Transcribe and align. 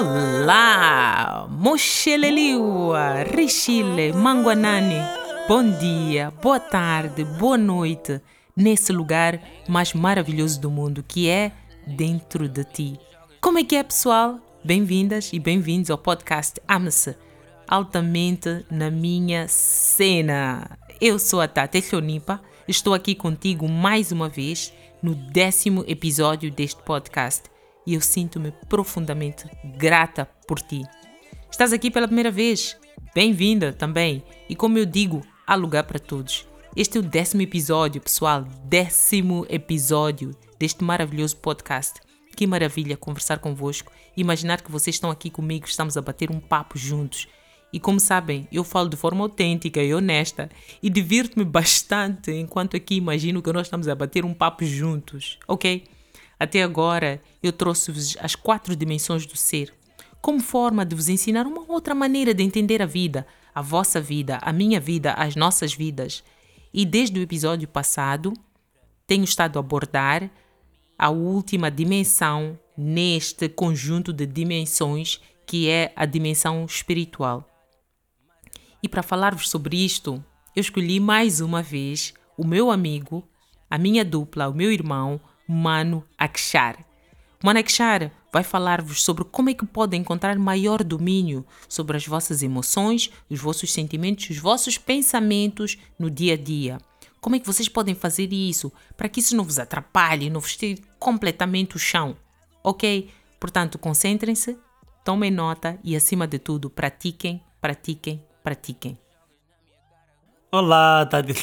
Olá! 0.00 1.46
Moxeleliua, 1.50 3.22
Richile, 3.36 4.14
Manguanani. 4.14 4.96
Bom 5.46 5.62
dia, 5.78 6.32
boa 6.42 6.58
tarde, 6.58 7.22
boa 7.22 7.58
noite, 7.58 8.18
nesse 8.56 8.94
lugar 8.94 9.38
mais 9.68 9.92
maravilhoso 9.92 10.58
do 10.58 10.70
mundo 10.70 11.04
que 11.06 11.28
é 11.28 11.52
dentro 11.86 12.48
de 12.48 12.64
ti. 12.64 12.98
Como 13.42 13.58
é 13.58 13.64
que 13.64 13.76
é, 13.76 13.82
pessoal? 13.82 14.40
Bem-vindas 14.64 15.34
e 15.34 15.38
bem-vindos 15.38 15.90
ao 15.90 15.98
podcast 15.98 16.58
Ame-se, 16.66 17.14
altamente 17.68 18.64
na 18.70 18.90
minha 18.90 19.48
cena. 19.48 20.78
Eu 20.98 21.18
sou 21.18 21.42
a 21.42 21.46
Tata 21.46 21.82
Clonipa, 21.82 22.40
estou 22.66 22.94
aqui 22.94 23.14
contigo 23.14 23.68
mais 23.68 24.12
uma 24.12 24.30
vez 24.30 24.72
no 25.02 25.14
décimo 25.14 25.84
episódio 25.86 26.50
deste 26.50 26.82
podcast 26.84 27.49
e 27.90 27.94
eu 27.94 28.00
sinto-me 28.00 28.52
profundamente 28.68 29.46
grata 29.76 30.24
por 30.46 30.60
ti. 30.60 30.84
Estás 31.50 31.72
aqui 31.72 31.90
pela 31.90 32.06
primeira 32.06 32.30
vez? 32.30 32.76
Bem-vinda 33.12 33.72
também. 33.72 34.22
E 34.48 34.54
como 34.54 34.78
eu 34.78 34.86
digo, 34.86 35.26
há 35.44 35.56
lugar 35.56 35.82
para 35.82 35.98
todos. 35.98 36.46
Este 36.76 36.98
é 36.98 37.00
o 37.00 37.02
décimo 37.02 37.42
episódio, 37.42 38.00
pessoal. 38.00 38.46
Décimo 38.64 39.44
episódio 39.50 40.30
deste 40.56 40.84
maravilhoso 40.84 41.36
podcast. 41.38 41.98
Que 42.36 42.46
maravilha 42.46 42.96
conversar 42.96 43.40
convosco. 43.40 43.90
Imaginar 44.16 44.62
que 44.62 44.70
vocês 44.70 44.94
estão 44.94 45.10
aqui 45.10 45.28
comigo, 45.28 45.66
estamos 45.66 45.96
a 45.96 46.00
bater 46.00 46.30
um 46.30 46.38
papo 46.38 46.78
juntos. 46.78 47.26
E 47.72 47.80
como 47.80 47.98
sabem, 47.98 48.46
eu 48.52 48.62
falo 48.62 48.88
de 48.88 48.96
forma 48.96 49.24
autêntica 49.24 49.82
e 49.82 49.92
honesta 49.92 50.48
e 50.80 50.88
divirto-me 50.88 51.42
bastante 51.44 52.30
enquanto 52.30 52.76
aqui 52.76 52.94
imagino 52.94 53.42
que 53.42 53.52
nós 53.52 53.66
estamos 53.66 53.88
a 53.88 53.96
bater 53.96 54.24
um 54.24 54.32
papo 54.32 54.64
juntos, 54.64 55.40
ok? 55.48 55.84
Até 56.40 56.62
agora 56.62 57.22
eu 57.42 57.52
trouxe-vos 57.52 58.16
as 58.18 58.34
quatro 58.34 58.74
dimensões 58.74 59.26
do 59.26 59.36
ser, 59.36 59.74
como 60.22 60.40
forma 60.40 60.86
de 60.86 60.96
vos 60.96 61.10
ensinar 61.10 61.46
uma 61.46 61.70
outra 61.70 61.94
maneira 61.94 62.32
de 62.32 62.42
entender 62.42 62.80
a 62.80 62.86
vida, 62.86 63.26
a 63.54 63.60
vossa 63.60 64.00
vida, 64.00 64.38
a 64.40 64.50
minha 64.50 64.80
vida, 64.80 65.12
as 65.12 65.36
nossas 65.36 65.74
vidas. 65.74 66.24
E 66.72 66.86
desde 66.86 67.20
o 67.20 67.22
episódio 67.22 67.68
passado, 67.68 68.32
tenho 69.06 69.24
estado 69.24 69.58
a 69.58 69.60
abordar 69.60 70.30
a 70.98 71.10
última 71.10 71.70
dimensão 71.70 72.58
neste 72.74 73.46
conjunto 73.46 74.10
de 74.10 74.24
dimensões 74.24 75.20
que 75.46 75.68
é 75.68 75.92
a 75.94 76.06
dimensão 76.06 76.64
espiritual. 76.64 77.46
E 78.82 78.88
para 78.88 79.02
falar-vos 79.02 79.50
sobre 79.50 79.76
isto, 79.76 80.24
eu 80.56 80.60
escolhi 80.62 81.00
mais 81.00 81.40
uma 81.40 81.62
vez 81.62 82.14
o 82.38 82.46
meu 82.46 82.70
amigo, 82.70 83.28
a 83.68 83.76
minha 83.76 84.04
dupla, 84.04 84.48
o 84.48 84.54
meu 84.54 84.72
irmão, 84.72 85.20
Mano 85.52 86.04
Akshar. 86.16 86.78
Mano 87.42 87.58
Akshar 87.58 88.12
vai 88.32 88.44
falar-vos 88.44 89.02
sobre 89.02 89.24
como 89.24 89.50
é 89.50 89.54
que 89.54 89.66
podem 89.66 90.00
encontrar 90.00 90.38
maior 90.38 90.84
domínio 90.84 91.44
sobre 91.68 91.96
as 91.96 92.06
vossas 92.06 92.40
emoções, 92.40 93.10
os 93.28 93.40
vossos 93.40 93.72
sentimentos, 93.72 94.30
os 94.30 94.38
vossos 94.38 94.78
pensamentos 94.78 95.76
no 95.98 96.08
dia 96.08 96.34
a 96.34 96.36
dia. 96.36 96.78
Como 97.20 97.34
é 97.34 97.40
que 97.40 97.46
vocês 97.48 97.68
podem 97.68 97.96
fazer 97.96 98.32
isso 98.32 98.72
para 98.96 99.08
que 99.08 99.18
isso 99.18 99.34
não 99.34 99.42
vos 99.42 99.58
atrapalhe, 99.58 100.30
não 100.30 100.38
vos 100.38 100.56
tire 100.56 100.84
completamente 101.00 101.74
o 101.74 101.80
chão? 101.80 102.16
Ok? 102.62 103.10
Portanto, 103.40 103.76
concentrem-se, 103.76 104.56
tomem 105.04 105.32
nota 105.32 105.80
e, 105.82 105.96
acima 105.96 106.28
de 106.28 106.38
tudo, 106.38 106.70
pratiquem, 106.70 107.42
pratiquem, 107.60 108.24
pratiquem. 108.44 108.96
Olá, 110.52 111.04
Tati. 111.06 111.34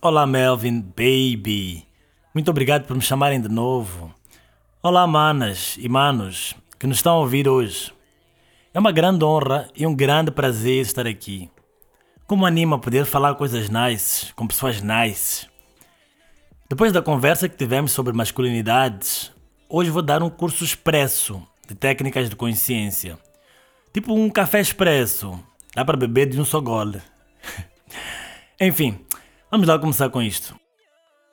Olá, 0.00 0.26
Melvin, 0.26 0.80
baby. 0.80 1.83
Muito 2.34 2.50
obrigado 2.50 2.84
por 2.84 2.96
me 2.96 3.00
chamarem 3.00 3.40
de 3.40 3.48
novo. 3.48 4.12
Olá, 4.82 5.06
manas 5.06 5.76
e 5.78 5.88
manos 5.88 6.52
que 6.80 6.84
nos 6.84 6.96
estão 6.96 7.14
a 7.14 7.20
ouvir 7.20 7.48
hoje. 7.48 7.94
É 8.74 8.80
uma 8.80 8.90
grande 8.90 9.24
honra 9.24 9.70
e 9.76 9.86
um 9.86 9.94
grande 9.94 10.32
prazer 10.32 10.82
estar 10.82 11.06
aqui. 11.06 11.48
Como 12.26 12.44
anima 12.44 12.76
poder 12.76 13.04
falar 13.04 13.36
coisas 13.36 13.70
nice 13.70 14.34
com 14.34 14.48
pessoas 14.48 14.82
nice. 14.82 15.46
Depois 16.68 16.90
da 16.90 17.00
conversa 17.00 17.48
que 17.48 17.56
tivemos 17.56 17.92
sobre 17.92 18.12
masculinidades, 18.12 19.30
hoje 19.68 19.90
vou 19.90 20.02
dar 20.02 20.20
um 20.20 20.28
curso 20.28 20.64
expresso 20.64 21.40
de 21.68 21.76
técnicas 21.76 22.28
de 22.28 22.34
consciência. 22.34 23.16
Tipo 23.92 24.12
um 24.12 24.28
café 24.28 24.60
expresso. 24.60 25.38
Dá 25.72 25.84
para 25.84 25.96
beber 25.96 26.26
de 26.26 26.40
um 26.40 26.44
só 26.44 26.60
gole. 26.60 27.00
Enfim, 28.60 28.98
vamos 29.52 29.68
lá 29.68 29.78
começar 29.78 30.10
com 30.10 30.20
isto. 30.20 30.63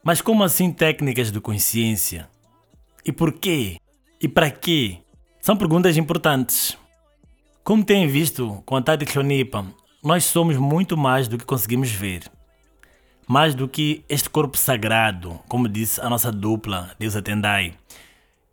Mas 0.04 0.20
como 0.20 0.44
assim 0.44 0.72
técnicas 0.72 1.32
de 1.32 1.40
consciência? 1.40 2.28
E 3.06 3.12
por 3.12 3.34
quê? 3.34 3.78
E 4.20 4.28
para 4.28 4.50
quê? 4.50 4.98
São 5.40 5.56
perguntas 5.56 5.96
importantes. 5.96 6.76
Como 7.64 7.86
têm 7.86 8.08
visto 8.08 8.64
com 8.66 8.76
a 8.76 8.82
Tati 8.82 9.06
Clonipa, 9.06 9.64
nós 10.04 10.26
somos 10.26 10.58
muito 10.58 10.98
mais 10.98 11.28
do 11.28 11.38
que 11.38 11.46
conseguimos 11.46 11.92
ver. 11.92 12.24
Mais 13.28 13.54
do 13.54 13.68
que 13.68 14.04
este 14.10 14.28
corpo 14.28 14.58
sagrado, 14.58 15.40
como 15.48 15.70
disse 15.70 16.02
a 16.02 16.10
nossa 16.10 16.32
dupla, 16.32 16.96
Deusa 16.98 17.22
Tendai. 17.22 17.76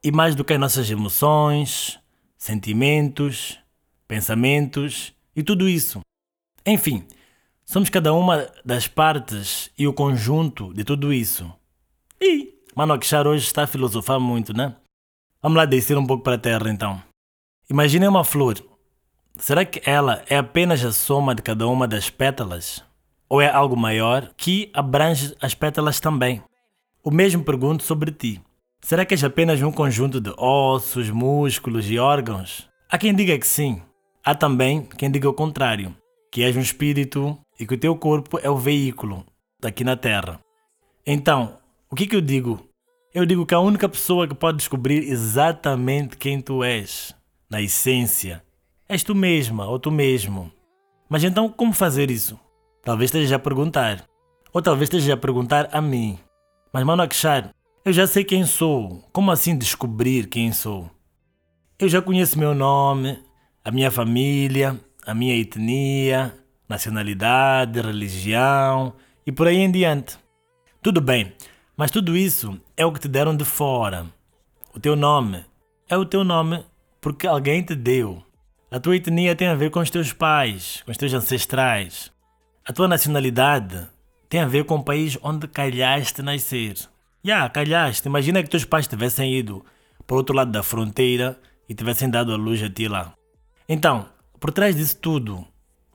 E 0.05 0.13
mais 0.13 0.35
do 0.35 0.45
que 0.45 0.53
as 0.53 0.61
nossas 0.61 0.91
emoções, 0.91 1.99
sentimentos, 2.37 3.59
pensamentos 4.07 5.15
e 5.35 5.43
tudo 5.43 5.67
isso. 5.67 6.01
Enfim, 6.67 7.07
Somos 7.71 7.91
cada 7.91 8.15
uma 8.15 8.49
das 8.65 8.89
partes 8.89 9.71
e 9.79 9.87
o 9.87 9.93
conjunto 9.93 10.73
de 10.73 10.85
tudo 10.85 11.13
isso. 11.13 11.53
E 12.19 12.55
Mano 12.75 12.95
Akshar 12.95 13.27
hoje 13.27 13.45
está 13.45 13.65
a 13.65 13.67
filosofar 13.67 14.19
muito, 14.19 14.57
né? 14.57 14.75
Vamos 15.43 15.59
lá 15.59 15.67
descer 15.67 15.99
um 15.99 16.07
pouco 16.07 16.25
para 16.25 16.37
a 16.37 16.39
terra 16.39 16.71
então. 16.71 16.99
Imaginem 17.69 18.09
uma 18.09 18.25
flor. 18.25 18.57
Será 19.37 19.67
que 19.67 19.83
ela 19.85 20.25
é 20.31 20.39
apenas 20.39 20.83
a 20.83 20.91
soma 20.93 21.35
de 21.35 21.43
cada 21.43 21.69
uma 21.69 21.87
das 21.87 22.09
pétalas? 22.09 22.83
Ou 23.29 23.39
é 23.39 23.51
algo 23.51 23.77
maior 23.77 24.31
que 24.35 24.71
abrange 24.73 25.37
as 25.39 25.55
pétalas 25.55 26.01
também? 26.01 26.43
O 27.05 27.11
mesmo 27.11 27.45
pergunto 27.45 27.83
sobre 27.83 28.11
ti. 28.11 28.41
Será 28.81 29.05
que 29.05 29.13
és 29.13 29.23
apenas 29.23 29.61
um 29.61 29.71
conjunto 29.71 30.23
de 30.23 30.33
ossos, 30.39 31.11
músculos 31.11 31.91
e 31.91 31.99
órgãos? 31.99 32.67
Há 32.89 32.97
quem 32.97 33.15
diga 33.15 33.39
que 33.39 33.47
sim. 33.47 33.83
Há 34.25 34.35
também 34.35 34.89
quem 34.97 35.11
diga 35.11 35.29
o 35.29 35.35
contrário, 35.35 35.95
que 36.33 36.43
és 36.43 36.57
um 36.57 36.61
espírito, 36.61 37.39
e 37.59 37.67
que 37.67 37.75
o 37.75 37.79
teu 37.79 37.97
corpo 37.97 38.39
é 38.43 38.49
o 38.49 38.57
veículo 38.57 39.25
daqui 39.61 39.83
na 39.83 39.97
Terra. 39.97 40.41
Então, 41.07 41.59
o 41.91 41.97
que, 41.97 42.07
que 42.07 42.15
eu 42.15 42.21
digo? 42.21 42.69
Eu 43.13 43.25
digo 43.27 43.47
que 43.47 43.55
a 43.55 43.61
única 43.61 43.89
pessoa 43.89 44.29
que 44.29 44.35
pode 44.35 44.59
descobrir 44.59 45.09
exatamente 45.11 46.17
quem 46.17 46.41
tu 46.41 46.63
és, 46.63 47.15
na 47.51 47.61
essência, 47.61 48.43
és 48.89 49.03
tu 49.03 49.15
mesma 49.15 49.67
ou 49.67 49.79
tu 49.79 49.91
mesmo. 49.91 50.53
Mas 51.09 51.25
então, 51.25 51.49
como 51.49 51.73
fazer 51.73 52.11
isso? 52.11 52.39
Talvez 52.83 53.09
esteja 53.09 53.37
a 53.37 53.39
perguntar. 53.39 54.05
Ou 54.53 54.63
talvez 54.63 54.89
esteja 54.89 55.15
a 55.15 55.17
perguntar 55.17 55.69
a 55.73 55.81
mim. 55.81 56.19
Mas, 56.73 56.85
Mano 56.85 57.03
Akshar, 57.03 57.51
eu 57.85 57.93
já 57.93 58.07
sei 58.07 58.25
quem 58.25 58.45
sou. 58.45 59.03
Como 59.13 59.31
assim 59.31 59.57
descobrir 59.57 60.27
quem 60.27 60.53
sou? 60.53 60.91
Eu 61.79 61.89
já 61.89 62.03
conheço 62.03 62.39
meu 62.39 62.55
nome, 62.55 63.19
a 63.65 63.71
minha 63.71 63.91
família, 63.91 64.79
a 65.07 65.15
minha 65.15 65.35
etnia, 65.35 66.35
nacionalidade, 66.69 67.81
religião 67.81 68.93
e 69.27 69.33
por 69.33 69.47
aí 69.47 69.57
em 69.57 69.71
diante. 69.71 70.19
Tudo 70.83 71.01
bem, 71.01 71.33
mas 71.77 71.91
tudo 71.91 72.17
isso 72.17 72.61
é 72.77 72.85
o 72.85 72.93
que 72.93 73.01
te 73.01 73.09
deram 73.09 73.37
de 73.37 73.45
fora. 73.45 74.07
O 74.75 74.81
teu 74.81 74.95
nome 74.95 75.45
é 75.89 75.97
o 75.97 76.05
teu 76.05 76.23
nome 76.23 76.65
porque 77.01 77.27
alguém 77.27 77.63
te 77.63 77.75
deu. 77.75 78.23
A 78.71 78.79
tua 78.79 78.97
etnia 78.97 79.35
tem 79.35 79.49
a 79.49 79.55
ver 79.55 79.71
com 79.71 79.81
os 79.81 79.89
teus 79.89 80.13
pais, 80.13 80.83
com 80.85 80.91
os 80.91 80.99
teus 80.99 81.15
ancestrais. 81.15 82.13
A 82.67 82.73
tua 82.73 82.87
nacionalidade 82.87 83.89
tem 84.29 84.41
a 84.41 84.47
ver 84.47 84.65
com 84.65 84.77
o 84.77 84.85
país 84.85 85.17
onde 85.23 85.49
calhaste 85.49 86.21
nascer. 86.21 86.75
Já, 87.25 87.35
yeah, 87.35 87.49
calhaste. 87.49 88.07
Imagina 88.07 88.43
que 88.43 88.51
teus 88.51 88.65
pais 88.65 88.87
tivessem 88.87 89.35
ido 89.35 89.65
para 90.07 90.15
o 90.15 90.19
outro 90.19 90.37
lado 90.37 90.51
da 90.51 90.63
fronteira 90.63 91.41
e 91.69 91.75
tivessem 91.75 92.11
dado 92.11 92.33
a 92.33 92.37
luz 92.37 92.63
a 92.63 92.69
ti 92.69 92.89
lá. 92.89 93.15
Então, 93.67 94.07
por 94.39 94.53
trás 94.53 94.77
disso 94.77 94.97
tudo, 94.99 95.47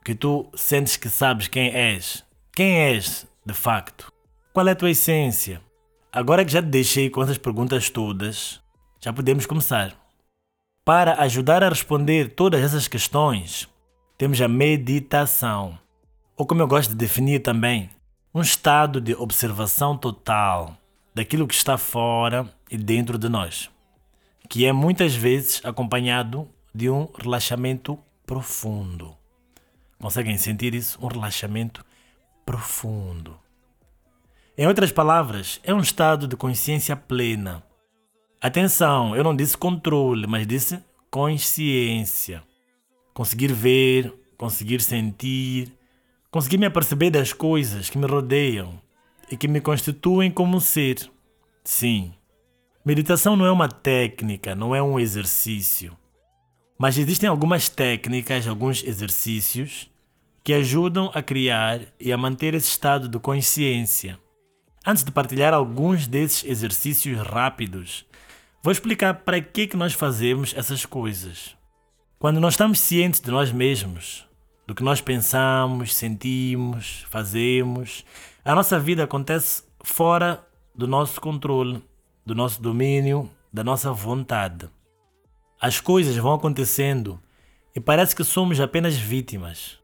que 0.04 0.14
tu 0.14 0.50
sentes 0.54 0.98
que 0.98 1.10
sabes 1.10 1.48
quem 1.48 1.70
és. 1.70 2.24
Quem 2.52 2.78
és, 2.78 3.26
de 3.46 3.54
facto? 3.54 4.12
Qual 4.52 4.68
é 4.68 4.72
a 4.72 4.76
tua 4.76 4.92
essência? 4.92 5.62
Agora 6.12 6.44
que 6.44 6.52
já 6.52 6.62
te 6.62 6.68
deixei 6.68 7.10
com 7.10 7.24
essas 7.24 7.38
perguntas 7.38 7.90
todas, 7.90 8.62
já 9.00 9.14
podemos 9.14 9.46
começar. 9.46 9.96
Para 10.84 11.22
ajudar 11.22 11.64
a 11.64 11.70
responder 11.70 12.36
todas 12.36 12.62
essas 12.62 12.88
questões, 12.88 13.70
temos 14.18 14.42
a 14.42 14.48
meditação, 14.48 15.80
ou 16.36 16.46
como 16.46 16.62
eu 16.62 16.68
gosto 16.68 16.90
de 16.90 16.98
definir 16.98 17.40
também, 17.42 17.90
um 18.36 18.42
estado 18.42 19.00
de 19.00 19.16
observação 19.16 19.98
total 19.98 20.76
daquilo 21.16 21.48
que 21.48 21.54
está 21.54 21.78
fora 21.78 22.46
e 22.70 22.78
dentro 22.78 23.18
de 23.18 23.30
nós, 23.30 23.70
que 24.50 24.66
é 24.66 24.74
muitas 24.74 25.16
vezes 25.16 25.62
acompanhado 25.64 26.48
de 26.76 26.90
um 26.90 27.08
relaxamento 27.18 27.98
profundo. 28.26 29.23
Conseguem 30.04 30.38
sentir 30.38 30.76
isso? 30.76 31.00
Um 31.02 31.08
relaxamento 31.08 31.82
profundo. 32.46 33.40
Em 34.58 34.68
outras 34.68 34.92
palavras, 34.92 35.62
é 35.64 35.74
um 35.74 35.80
estado 35.80 36.28
de 36.28 36.36
consciência 36.36 36.94
plena. 36.94 37.64
Atenção, 38.42 39.16
eu 39.16 39.24
não 39.24 39.34
disse 39.34 39.58
controle, 39.58 40.28
mas 40.28 40.46
disse 40.46 40.84
consciência. 41.10 42.44
Conseguir 43.14 43.54
ver, 43.54 44.14
conseguir 44.38 44.82
sentir, 44.82 45.72
conseguir 46.30 46.58
me 46.58 46.66
aperceber 46.66 47.10
das 47.10 47.32
coisas 47.32 47.90
que 47.90 47.98
me 47.98 48.06
rodeiam 48.06 48.82
e 49.32 49.38
que 49.38 49.48
me 49.48 49.62
constituem 49.62 50.30
como 50.30 50.58
um 50.58 50.60
ser. 50.60 51.10
Sim, 51.64 52.14
meditação 52.84 53.38
não 53.38 53.46
é 53.46 53.52
uma 53.54 53.70
técnica, 53.70 54.54
não 54.54 54.76
é 54.76 54.84
um 54.84 55.00
exercício. 55.00 55.98
Mas 56.78 56.98
existem 56.98 57.30
algumas 57.30 57.70
técnicas, 57.70 58.46
alguns 58.46 58.84
exercícios 58.84 59.93
que 60.44 60.54
ajudam 60.54 61.10
a 61.14 61.22
criar 61.22 61.80
e 62.00 62.12
a 62.12 62.18
manter 62.18 62.54
esse 62.54 62.68
estado 62.68 63.08
de 63.08 63.18
consciência. 63.18 64.20
Antes 64.86 65.04
de 65.04 65.12
partilhar 65.12 65.54
alguns 65.54 66.06
desses 66.06 66.44
exercícios 66.44 67.18
rápidos, 67.20 68.06
vou 68.62 68.72
explicar 68.72 69.14
para 69.14 69.40
que, 69.40 69.68
que 69.68 69.78
nós 69.78 69.94
fazemos 69.94 70.54
essas 70.56 70.86
coisas. 70.86 71.56
Quando 72.20 72.42
nós 72.42 72.54
estamos 72.54 72.80
cientes 72.80 73.22
de 73.22 73.32
nós 73.32 73.52
mesmos, 73.52 74.28
do 74.68 74.76
que 74.76 74.84
nós 74.84 75.00
pensamos, 75.00 75.96
sentimos, 75.96 77.06
fazemos, 77.10 78.04
a 78.44 78.54
nossa 78.54 78.78
vida 78.78 79.06
acontece 79.06 79.64
fora 79.82 80.46
do 80.76 80.88
nosso 80.88 81.22
controle, 81.22 81.82
do 82.26 82.36
nosso 82.36 82.62
domínio, 82.62 83.30
da 83.52 83.64
nossa 83.64 83.92
vontade. 83.94 84.70
As 85.62 85.80
coisas 85.80 86.16
vão 86.18 86.34
acontecendo 86.34 87.22
e 87.74 87.80
parece 87.80 88.14
que 88.14 88.24
somos 88.24 88.60
apenas 88.60 88.98
vítimas. 88.98 89.83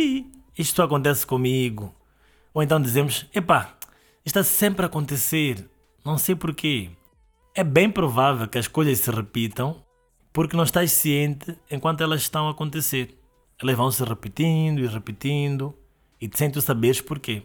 E 0.00 0.30
isto 0.56 0.80
acontece 0.80 1.26
comigo. 1.26 1.92
Ou 2.54 2.62
então 2.62 2.80
dizemos: 2.80 3.26
epá, 3.34 3.76
está 4.24 4.44
sempre 4.44 4.84
a 4.84 4.86
acontecer, 4.86 5.68
não 6.04 6.16
sei 6.16 6.36
porquê. 6.36 6.90
É 7.52 7.64
bem 7.64 7.90
provável 7.90 8.46
que 8.46 8.58
as 8.58 8.68
coisas 8.68 9.00
se 9.00 9.10
repitam 9.10 9.82
porque 10.32 10.56
não 10.56 10.62
estás 10.62 10.92
ciente 10.92 11.58
enquanto 11.68 12.00
elas 12.00 12.20
estão 12.20 12.46
a 12.46 12.52
acontecer. 12.52 13.18
Elas 13.60 13.74
vão 13.74 13.90
se 13.90 14.04
repetindo 14.04 14.78
e 14.78 14.86
repetindo 14.86 15.74
e 16.20 16.30
sem 16.32 16.48
tu 16.48 16.60
saberes 16.60 17.00
porquê. 17.00 17.42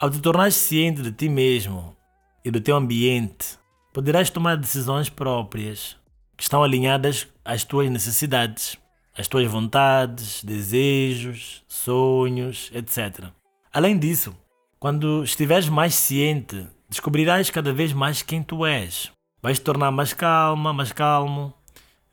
Ao 0.00 0.10
te 0.10 0.20
tornar 0.20 0.50
ciente 0.50 1.00
de 1.00 1.12
ti 1.12 1.28
mesmo 1.28 1.96
e 2.44 2.50
do 2.50 2.60
teu 2.60 2.74
ambiente, 2.74 3.56
poderás 3.94 4.30
tomar 4.30 4.56
decisões 4.56 5.08
próprias 5.08 5.96
que 6.36 6.42
estão 6.42 6.64
alinhadas 6.64 7.28
às 7.44 7.62
tuas 7.62 7.88
necessidades 7.88 8.76
as 9.18 9.26
tuas 9.26 9.50
vontades, 9.50 10.44
desejos, 10.44 11.64
sonhos, 11.66 12.70
etc. 12.72 13.26
Além 13.72 13.98
disso, 13.98 14.32
quando 14.78 15.24
estiveres 15.24 15.68
mais 15.68 15.96
ciente, 15.96 16.64
descobrirás 16.88 17.50
cada 17.50 17.72
vez 17.72 17.92
mais 17.92 18.22
quem 18.22 18.44
tu 18.44 18.64
és. 18.64 19.10
Vais 19.42 19.58
te 19.58 19.64
tornar 19.64 19.90
mais 19.90 20.12
calma, 20.12 20.72
mais 20.72 20.92
calmo, 20.92 21.52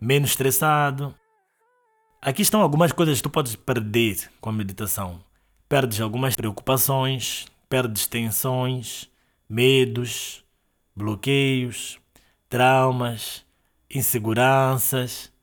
menos 0.01 0.31
estressado. 0.31 1.13
Aqui 2.19 2.41
estão 2.41 2.59
algumas 2.59 2.91
coisas 2.91 3.17
que 3.17 3.23
tu 3.23 3.29
podes 3.29 3.55
perder 3.55 4.31
com 4.41 4.49
a 4.49 4.53
meditação. 4.53 5.19
Perdes 5.69 6.01
algumas 6.01 6.35
preocupações, 6.35 7.45
perdes 7.69 8.07
tensões, 8.07 9.07
medos, 9.47 10.43
bloqueios, 10.95 11.99
traumas, 12.49 13.45
inseguranças 13.93 15.34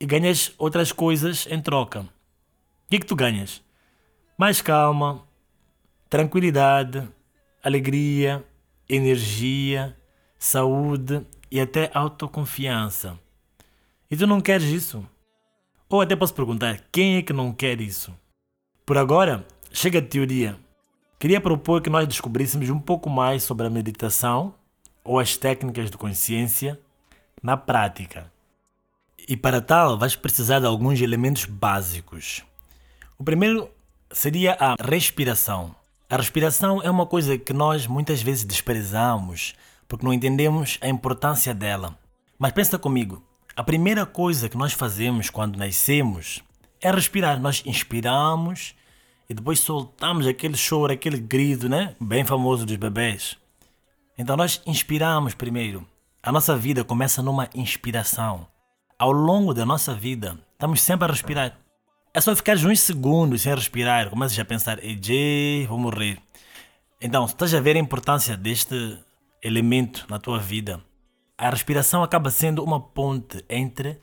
e 0.00 0.06
ganhas 0.06 0.52
outras 0.56 0.90
coisas 0.90 1.46
em 1.50 1.60
troca. 1.60 2.00
O 2.00 2.06
que, 2.88 2.96
é 2.96 2.98
que 2.98 3.06
tu 3.06 3.14
ganhas? 3.14 3.62
Mais 4.38 4.62
calma, 4.62 5.22
tranquilidade, 6.08 7.06
alegria, 7.62 8.44
energia, 8.88 9.96
saúde 10.38 11.24
e 11.50 11.60
até 11.60 11.90
autoconfiança. 11.92 13.18
E 14.10 14.16
tu 14.16 14.26
não 14.26 14.40
queres 14.40 14.66
isso? 14.68 15.06
Ou 15.88 16.00
até 16.00 16.16
posso 16.16 16.34
perguntar: 16.34 16.80
quem 16.90 17.16
é 17.16 17.22
que 17.22 17.32
não 17.32 17.52
quer 17.52 17.80
isso? 17.80 18.16
Por 18.86 18.96
agora, 18.96 19.46
chega 19.70 20.00
de 20.00 20.08
teoria. 20.08 20.58
Queria 21.18 21.40
propor 21.40 21.82
que 21.82 21.90
nós 21.90 22.08
descobríssemos 22.08 22.70
um 22.70 22.80
pouco 22.80 23.10
mais 23.10 23.42
sobre 23.42 23.66
a 23.66 23.70
meditação 23.70 24.54
ou 25.04 25.18
as 25.18 25.36
técnicas 25.36 25.90
de 25.90 25.98
consciência 25.98 26.80
na 27.42 27.56
prática. 27.56 28.29
E 29.28 29.36
para 29.36 29.60
tal, 29.60 29.98
vais 29.98 30.16
precisar 30.16 30.60
de 30.60 30.66
alguns 30.66 31.00
elementos 31.00 31.44
básicos. 31.44 32.42
O 33.18 33.24
primeiro 33.24 33.70
seria 34.12 34.56
a 34.58 34.74
respiração. 34.82 35.74
A 36.08 36.16
respiração 36.16 36.82
é 36.82 36.90
uma 36.90 37.06
coisa 37.06 37.38
que 37.38 37.52
nós 37.52 37.86
muitas 37.86 38.22
vezes 38.22 38.44
desprezamos 38.44 39.54
porque 39.86 40.04
não 40.04 40.12
entendemos 40.12 40.78
a 40.80 40.88
importância 40.88 41.52
dela. 41.52 41.96
Mas 42.38 42.52
pensa 42.52 42.78
comigo, 42.78 43.22
a 43.56 43.62
primeira 43.62 44.06
coisa 44.06 44.48
que 44.48 44.56
nós 44.56 44.72
fazemos 44.72 45.30
quando 45.30 45.56
nascemos 45.56 46.42
é 46.80 46.90
respirar. 46.90 47.40
Nós 47.40 47.62
inspiramos 47.66 48.74
e 49.28 49.34
depois 49.34 49.60
soltamos 49.60 50.26
aquele 50.26 50.56
choro, 50.56 50.92
aquele 50.92 51.18
grito, 51.18 51.68
né? 51.68 51.94
Bem 52.00 52.24
famoso 52.24 52.64
dos 52.64 52.76
bebês. 52.76 53.36
Então 54.16 54.36
nós 54.36 54.62
inspiramos 54.66 55.34
primeiro. 55.34 55.86
A 56.22 56.32
nossa 56.32 56.56
vida 56.56 56.84
começa 56.84 57.22
numa 57.22 57.48
inspiração 57.54 58.46
ao 59.00 59.12
longo 59.12 59.54
da 59.54 59.64
nossa 59.64 59.94
vida, 59.94 60.38
estamos 60.52 60.82
sempre 60.82 61.06
a 61.06 61.10
respirar. 61.10 61.56
É 62.12 62.20
só 62.20 62.36
ficar 62.36 62.58
uns 62.58 62.80
segundos 62.80 63.40
sem 63.40 63.54
respirar, 63.54 64.10
começas 64.10 64.38
a 64.38 64.44
pensar, 64.44 64.78
ei, 64.84 65.66
vou 65.66 65.78
morrer. 65.78 66.18
Então, 67.00 67.24
estás 67.24 67.54
a 67.54 67.60
ver 67.62 67.76
a 67.76 67.78
importância 67.78 68.36
deste 68.36 68.98
elemento 69.42 70.04
na 70.10 70.18
tua 70.18 70.38
vida. 70.38 70.82
A 71.38 71.48
respiração 71.48 72.02
acaba 72.02 72.30
sendo 72.30 72.62
uma 72.62 72.78
ponte 72.78 73.42
entre 73.48 73.98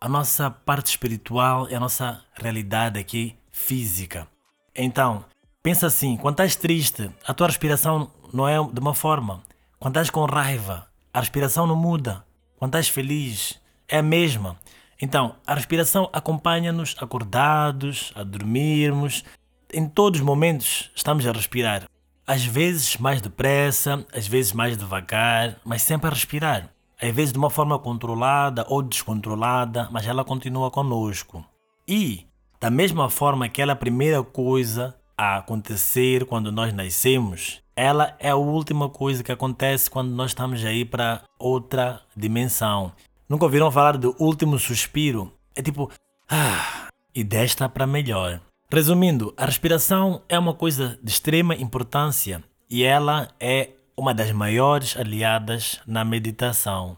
a 0.00 0.08
nossa 0.08 0.50
parte 0.50 0.86
espiritual 0.86 1.68
e 1.68 1.74
a 1.74 1.80
nossa 1.80 2.24
realidade 2.34 2.98
aqui 2.98 3.36
física. 3.52 4.26
Então, 4.74 5.22
pensa 5.62 5.88
assim, 5.88 6.16
quando 6.16 6.36
estás 6.36 6.56
triste, 6.56 7.10
a 7.26 7.34
tua 7.34 7.48
respiração 7.48 8.10
não 8.32 8.48
é 8.48 8.54
de 8.54 8.80
uma 8.80 8.94
forma. 8.94 9.42
Quando 9.78 9.96
estás 9.96 10.08
com 10.08 10.24
raiva, 10.24 10.88
a 11.12 11.20
respiração 11.20 11.66
não 11.66 11.76
muda. 11.76 12.24
Quando 12.56 12.70
estás 12.70 12.88
feliz, 12.88 13.62
é 13.88 13.98
a 13.98 14.02
mesma. 14.02 14.56
Então, 15.00 15.36
a 15.46 15.54
respiração 15.54 16.08
acompanha-nos 16.12 16.96
acordados, 16.98 18.12
a 18.14 18.22
dormirmos. 18.22 19.24
Em 19.72 19.88
todos 19.88 20.20
os 20.20 20.26
momentos 20.26 20.90
estamos 20.94 21.26
a 21.26 21.32
respirar. 21.32 21.84
Às 22.26 22.44
vezes 22.44 22.96
mais 22.96 23.20
depressa, 23.20 24.06
às 24.14 24.26
vezes 24.26 24.52
mais 24.52 24.78
devagar, 24.78 25.58
mas 25.64 25.82
sempre 25.82 26.06
a 26.06 26.10
respirar. 26.10 26.70
Às 27.00 27.14
vezes 27.14 27.32
de 27.32 27.38
uma 27.38 27.50
forma 27.50 27.78
controlada 27.78 28.64
ou 28.68 28.82
descontrolada, 28.82 29.88
mas 29.90 30.06
ela 30.06 30.24
continua 30.24 30.70
conosco. 30.70 31.44
E, 31.86 32.26
da 32.60 32.70
mesma 32.70 33.10
forma 33.10 33.48
que 33.48 33.60
ela 33.60 33.72
é 33.72 33.74
a 33.74 33.76
primeira 33.76 34.22
coisa 34.22 34.96
a 35.18 35.36
acontecer 35.36 36.24
quando 36.24 36.50
nós 36.50 36.72
nascemos, 36.72 37.60
ela 37.76 38.16
é 38.18 38.30
a 38.30 38.36
última 38.36 38.88
coisa 38.88 39.22
que 39.22 39.32
acontece 39.32 39.90
quando 39.90 40.10
nós 40.10 40.30
estamos 40.30 40.64
aí 40.64 40.84
para 40.84 41.22
outra 41.38 42.00
dimensão. 42.16 42.92
Nunca 43.28 43.44
ouviram 43.44 43.70
falar 43.70 43.96
do 43.96 44.14
último 44.18 44.58
suspiro? 44.58 45.32
É 45.56 45.62
tipo, 45.62 45.90
ah, 46.28 46.88
e 47.14 47.24
desta 47.24 47.68
para 47.68 47.86
melhor. 47.86 48.40
Resumindo, 48.70 49.32
a 49.36 49.46
respiração 49.46 50.22
é 50.28 50.38
uma 50.38 50.52
coisa 50.52 50.98
de 51.02 51.10
extrema 51.10 51.54
importância 51.54 52.42
e 52.68 52.82
ela 52.82 53.28
é 53.38 53.70
uma 53.96 54.12
das 54.12 54.32
maiores 54.32 54.96
aliadas 54.96 55.80
na 55.86 56.04
meditação. 56.04 56.96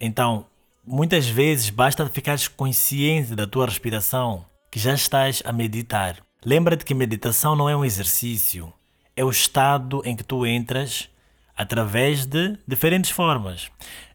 Então, 0.00 0.46
muitas 0.84 1.26
vezes 1.26 1.70
basta 1.70 2.08
ficares 2.08 2.48
consciente 2.48 3.34
da 3.34 3.46
tua 3.46 3.66
respiração 3.66 4.44
que 4.70 4.78
já 4.78 4.94
estás 4.94 5.42
a 5.44 5.52
meditar. 5.52 6.16
Lembra-te 6.44 6.84
que 6.84 6.94
meditação 6.94 7.54
não 7.54 7.68
é 7.68 7.76
um 7.76 7.84
exercício, 7.84 8.72
é 9.14 9.24
o 9.24 9.30
estado 9.30 10.02
em 10.04 10.16
que 10.16 10.24
tu 10.24 10.44
entras 10.44 11.08
através 11.56 12.26
de 12.26 12.58
diferentes 12.66 13.10
formas. 13.10 13.70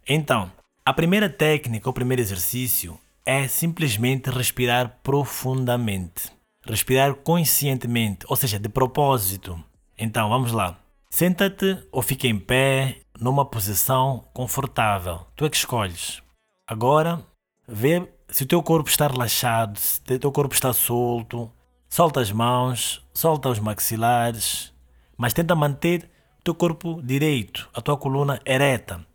Então, 0.05 0.51
a 0.88 0.94
primeira 0.94 1.29
técnica, 1.29 1.89
o 1.89 1.91
primeiro 1.91 2.22
exercício 2.22 2.98
é 3.25 3.46
simplesmente 3.46 4.29
respirar 4.29 5.00
profundamente. 5.03 6.32
Respirar 6.65 7.13
conscientemente, 7.13 8.25
ou 8.29 8.38
seja, 8.38 8.58
de 8.58 8.70
propósito. 8.70 9.62
Então, 9.98 10.29
vamos 10.29 10.53
lá. 10.53 10.79
Senta-te 11.10 11.77
ou 11.91 12.01
fica 12.01 12.25
em 12.25 12.39
pé, 12.39 13.01
numa 13.20 13.44
posição 13.44 14.24
confortável. 14.34 15.27
Tu 15.36 15.44
é 15.44 15.50
que 15.50 15.58
escolhes. 15.58 16.24
Agora, 16.65 17.22
vê 17.67 18.08
se 18.29 18.44
o 18.44 18.48
teu 18.48 18.63
corpo 18.63 18.89
está 18.89 19.08
relaxado, 19.08 19.77
se 19.77 20.00
o 20.13 20.20
teu 20.20 20.32
corpo 20.32 20.56
está 20.56 20.72
solto. 20.72 21.51
Solta 21.89 22.22
as 22.22 22.32
mãos, 22.32 23.06
solta 23.13 23.50
os 23.50 23.60
maxilares, 23.60 24.74
mas 25.17 25.34
tenta 25.34 25.53
manter 25.53 26.10
o 26.39 26.44
teu 26.46 26.56
corpo 26.56 27.01
direito, 27.03 27.70
a 27.74 27.82
tua 27.82 27.98
coluna 27.98 28.39
ereta. 28.46 29.06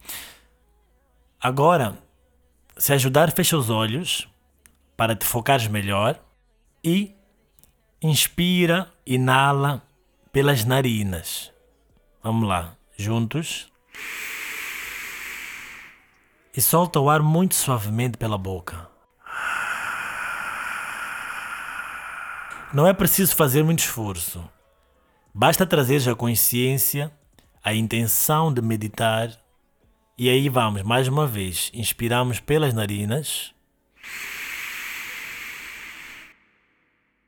Agora, 1.44 1.98
se 2.76 2.92
ajudar, 2.92 3.32
fecha 3.32 3.56
os 3.56 3.68
olhos 3.68 4.28
para 4.96 5.16
te 5.16 5.26
focares 5.26 5.66
melhor 5.66 6.16
e 6.84 7.16
inspira, 8.00 8.88
inala 9.04 9.82
pelas 10.30 10.64
narinas. 10.64 11.52
Vamos 12.22 12.48
lá, 12.48 12.76
juntos. 12.96 13.72
E 16.56 16.60
solta 16.60 17.00
o 17.00 17.10
ar 17.10 17.20
muito 17.20 17.56
suavemente 17.56 18.16
pela 18.16 18.38
boca. 18.38 18.88
Não 22.72 22.86
é 22.86 22.92
preciso 22.92 23.34
fazer 23.34 23.64
muito 23.64 23.80
esforço. 23.80 24.48
Basta 25.34 25.66
trazer 25.66 26.08
a 26.08 26.14
consciência, 26.14 27.12
a 27.64 27.74
intenção 27.74 28.54
de 28.54 28.62
meditar. 28.62 29.36
E 30.22 30.28
aí 30.28 30.48
vamos, 30.48 30.82
mais 30.84 31.08
uma 31.08 31.26
vez, 31.26 31.68
inspiramos 31.74 32.38
pelas 32.38 32.72
narinas 32.72 33.52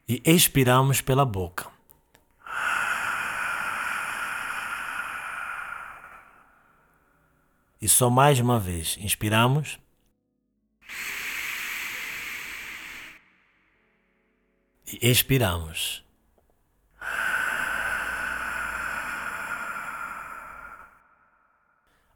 e 0.09 0.23
expiramos 0.25 1.01
pela 1.01 1.25
boca. 1.25 1.73
E 7.83 7.89
só 7.89 8.09
mais 8.09 8.39
uma 8.39 8.61
vez, 8.61 8.97
inspiramos. 9.01 9.77
E 14.87 15.11
expiramos. 15.11 16.04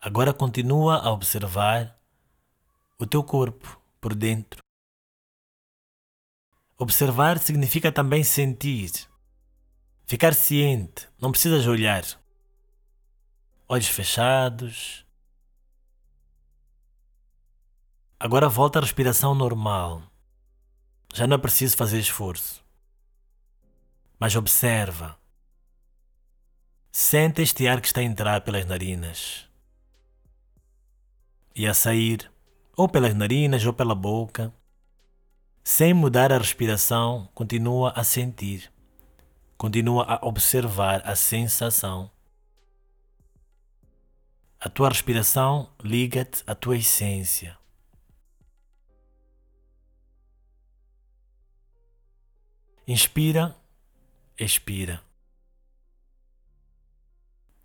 Agora 0.01 0.33
continua 0.33 0.99
a 0.99 1.11
observar 1.11 1.99
o 2.99 3.07
teu 3.07 3.23
corpo 3.23 3.81
por 4.01 4.15
dentro. 4.15 4.63
Observar 6.77 7.39
significa 7.39 7.91
também 7.91 8.23
sentir, 8.23 8.93
ficar 10.07 10.35
ciente, 10.35 11.09
não 11.21 11.33
precisas 11.33 11.67
olhar. 11.67 12.05
Olhos 13.69 13.89
fechados, 13.89 15.05
Agora 18.21 18.49
volta 18.49 18.81
à 18.81 18.83
respiração 18.83 19.33
normal. 19.33 20.03
Já 21.15 21.25
não 21.25 21.37
é 21.37 21.39
preciso 21.39 21.77
fazer 21.77 22.01
esforço. 22.01 22.65
Mas 24.19 24.35
observa. 24.35 25.17
Sente 26.91 27.43
este 27.43 27.69
ar 27.69 27.81
que 27.81 27.87
está 27.87 28.01
a 28.01 28.05
entrar 28.05 28.41
pelas 28.41 28.67
narinas 28.67 29.48
e 31.59 31.67
a 31.67 31.75
sair, 31.75 32.31
ou 32.77 32.89
pelas 32.89 33.15
narinas 33.15 33.67
ou 33.67 33.73
pela 33.73 33.95
boca. 33.95 34.55
Sem 35.65 35.93
mudar 35.93 36.33
a 36.33 36.39
respiração, 36.39 37.29
continua 37.35 37.91
a 37.97 38.05
sentir, 38.05 38.73
continua 39.57 40.05
a 40.05 40.25
observar 40.25 41.03
a 41.05 41.17
sensação. 41.17 42.09
A 44.61 44.69
tua 44.69 44.89
respiração 44.89 45.69
liga-te 45.83 46.45
à 46.47 46.55
tua 46.55 46.77
essência. 46.77 47.59
Inspira, 52.87 53.55
expira. 54.39 55.08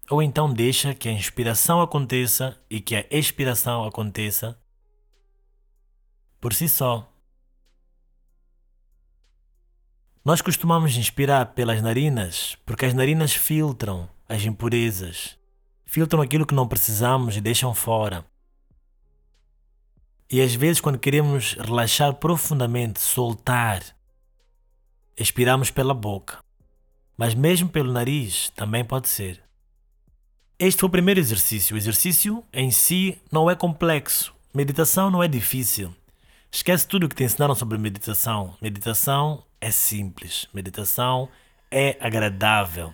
Ou 0.10 0.22
então 0.22 0.54
deixa 0.54 0.94
que 0.94 1.08
a 1.08 1.12
inspiração 1.12 1.82
aconteça 1.82 2.60
e 2.70 2.82
que 2.82 2.96
a 2.96 3.06
expiração 3.10 3.86
aconteça 3.86 4.60
por 6.42 6.54
si 6.54 6.68
só. 6.68 7.10
Nós 10.26 10.42
costumamos 10.42 10.96
inspirar 10.98 11.48
pelas 11.48 11.82
narinas 11.82 12.58
porque 12.66 12.86
as 12.86 12.94
narinas 12.94 13.34
filtram 13.34 14.10
as 14.28 14.44
impurezas, 14.44 15.38
filtram 15.86 16.22
aquilo 16.22 16.46
que 16.46 16.56
não 16.56 16.68
precisamos 16.68 17.38
e 17.38 17.42
deixam 17.42 17.74
fora. 17.74 18.26
E 20.30 20.42
às 20.42 20.56
vezes, 20.56 20.82
quando 20.82 20.98
queremos 20.98 21.54
relaxar 21.54 22.16
profundamente, 22.16 23.00
soltar, 23.00 23.84
expiramos 25.16 25.70
pela 25.70 25.94
boca, 25.94 26.40
mas 27.16 27.36
mesmo 27.36 27.70
pelo 27.70 27.92
nariz 27.92 28.50
também 28.56 28.84
pode 28.84 29.08
ser. 29.08 29.44
Este 30.66 30.80
foi 30.80 30.88
o 30.88 30.92
primeiro 30.92 31.20
exercício. 31.20 31.76
O 31.76 31.78
exercício 31.78 32.42
em 32.54 32.72
si 32.72 33.22
não 33.30 33.52
é 33.52 33.56
complexo. 33.56 34.34
Meditação 34.54 35.12
não 35.12 35.22
é 35.22 35.28
difícil. 35.28 35.94
Esquece 36.50 36.88
tudo 36.88 37.06
o 37.06 37.10
que 37.10 37.16
te 37.16 37.26
ensinaram 37.26 37.54
sobre 37.54 37.78
meditação. 37.78 38.56
Meditação 38.62 39.44
é 39.60 39.70
simples. 39.72 40.48
Meditação 40.54 41.28
é 41.70 41.98
agradável. 42.00 42.94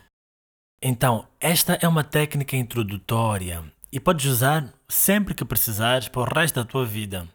Então, 0.82 1.28
esta 1.40 1.74
é 1.80 1.88
uma 1.88 2.04
técnica 2.04 2.58
introdutória 2.58 3.64
e 3.92 4.00
podes 4.00 4.26
usar 4.26 4.74
sempre 4.88 5.36
que 5.36 5.46
precisares 5.46 6.08
para 6.08 6.22
o 6.22 6.26
resto 6.26 6.56
da 6.56 6.66
tua 6.66 6.88
vida. 6.88 7.28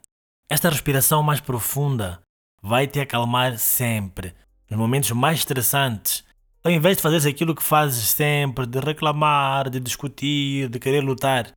Esta 0.51 0.69
respiração 0.69 1.23
mais 1.23 1.39
profunda 1.39 2.21
vai 2.61 2.89
te 2.89 2.99
acalmar 2.99 3.57
sempre, 3.57 4.35
nos 4.69 4.81
momentos 4.81 5.13
mais 5.13 5.39
estressantes, 5.39 6.25
ao 6.65 6.73
invés 6.73 6.97
de 6.97 7.03
fazeres 7.03 7.27
aquilo 7.27 7.55
que 7.55 7.63
fazes 7.63 8.09
sempre, 8.09 8.65
de 8.65 8.81
reclamar, 8.81 9.69
de 9.69 9.79
discutir, 9.79 10.71
de 10.71 10.79
querer 10.79 11.03
lutar, 11.03 11.53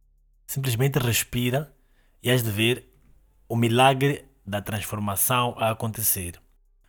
simplesmente 0.45 0.99
respira 0.99 1.73
e 2.21 2.29
has 2.29 2.43
de 2.43 2.51
ver 2.51 2.85
o 3.47 3.55
milagre 3.55 4.25
da 4.45 4.61
transformação 4.61 5.55
a 5.57 5.71
acontecer. 5.71 6.33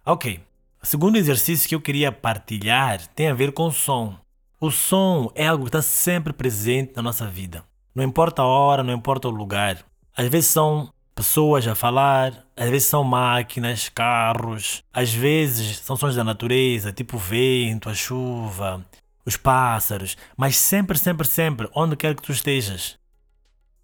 Ok, 0.04 0.40
o 0.82 0.86
segundo 0.86 1.16
exercício 1.16 1.68
que 1.68 1.76
eu 1.76 1.80
queria 1.80 2.10
partilhar 2.10 3.06
tem 3.14 3.28
a 3.28 3.34
ver 3.34 3.52
com 3.52 3.66
o 3.66 3.72
som. 3.72 4.18
O 4.60 4.72
som 4.72 5.30
é 5.36 5.46
algo 5.46 5.64
que 5.64 5.68
está 5.68 5.82
sempre 5.82 6.32
presente 6.32 6.94
na 6.96 7.02
nossa 7.02 7.24
vida. 7.28 7.62
Não 7.94 8.02
importa 8.02 8.42
a 8.42 8.46
hora, 8.46 8.82
não 8.82 8.92
importa 8.92 9.28
o 9.28 9.30
lugar. 9.30 9.84
Às 10.16 10.26
vezes 10.26 10.50
são 10.50 10.92
pessoas 11.18 11.66
a 11.66 11.74
falar, 11.74 12.46
às 12.56 12.70
vezes 12.70 12.86
são 12.86 13.02
máquinas, 13.02 13.88
carros, 13.88 14.84
às 14.92 15.12
vezes 15.12 15.78
são 15.78 15.96
sons 15.96 16.14
da 16.14 16.22
natureza, 16.22 16.92
tipo 16.92 17.16
o 17.16 17.18
vento, 17.18 17.90
a 17.90 17.94
chuva, 17.94 18.86
os 19.26 19.36
pássaros, 19.36 20.16
mas 20.36 20.56
sempre, 20.56 20.96
sempre, 20.96 21.26
sempre, 21.26 21.68
onde 21.74 21.96
quer 21.96 22.14
que 22.14 22.22
tu 22.22 22.30
estejas. 22.30 22.96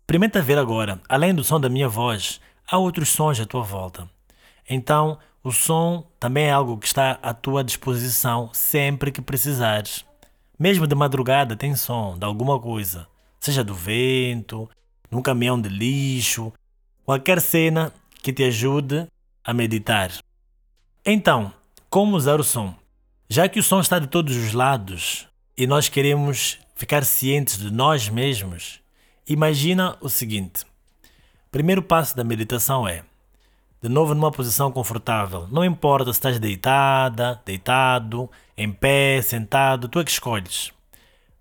Experimenta 0.03 0.41
ver 0.41 0.59
agora, 0.59 1.01
além 1.09 1.35
do 1.35 1.43
som 1.43 1.59
da 1.59 1.69
minha 1.69 1.89
voz, 1.89 2.41
há 2.71 2.79
outros 2.79 3.09
sons 3.09 3.41
à 3.41 3.45
tua 3.45 3.65
volta. 3.65 4.09
Então, 4.71 5.19
o 5.43 5.51
som 5.51 6.07
também 6.21 6.45
é 6.45 6.53
algo 6.53 6.79
que 6.79 6.87
está 6.87 7.19
à 7.21 7.35
tua 7.35 7.65
disposição 7.65 8.49
sempre 8.53 9.11
que 9.11 9.21
precisares. 9.21 10.05
Mesmo 10.57 10.87
de 10.87 10.95
madrugada 10.95 11.57
tem 11.57 11.75
som 11.75 12.17
de 12.17 12.25
alguma 12.25 12.61
coisa, 12.61 13.09
seja 13.41 13.65
do 13.65 13.75
vento, 13.75 14.71
num 15.11 15.21
caminhão 15.21 15.61
de 15.61 15.69
lixo, 15.69 16.53
qualquer 17.05 17.41
cena 17.41 17.93
que 18.23 18.33
te 18.33 18.45
ajude 18.45 19.07
a 19.45 19.53
meditar. 19.53 20.11
Então, 21.05 21.53
como 21.91 22.17
usar 22.17 22.41
o 22.41 22.45
som? 22.45 22.75
Já 23.29 23.49
que 23.49 23.61
o 23.61 23.63
som 23.63 23.81
está 23.81 23.99
de 23.99 24.07
todos 24.07 24.37
os 24.37 24.53
lados 24.53 25.29
e 25.57 25.67
nós 25.67 25.89
queremos 25.89 26.59
ficar 26.75 27.05
cientes 27.05 27.59
de 27.59 27.71
nós 27.71 28.09
mesmos, 28.09 28.81
imagina 29.29 29.97
o 30.01 30.09
seguinte: 30.09 30.65
primeiro 31.51 31.83
passo 31.83 32.17
da 32.17 32.25
meditação 32.25 32.89
é, 32.89 33.05
de 33.83 33.89
novo 33.89 34.15
numa 34.15 34.33
posição 34.33 34.73
confortável. 34.73 35.47
Não 35.51 35.65
importa 35.65 36.13
se 36.13 36.19
estás 36.19 36.39
deitada, 36.39 37.41
deitado, 37.45 38.31
em 38.57 38.73
pé, 38.73 39.21
sentado, 39.21 39.89
tu 39.89 40.01
é 40.01 40.05
que 40.05 40.11
escolhes. 40.11 40.73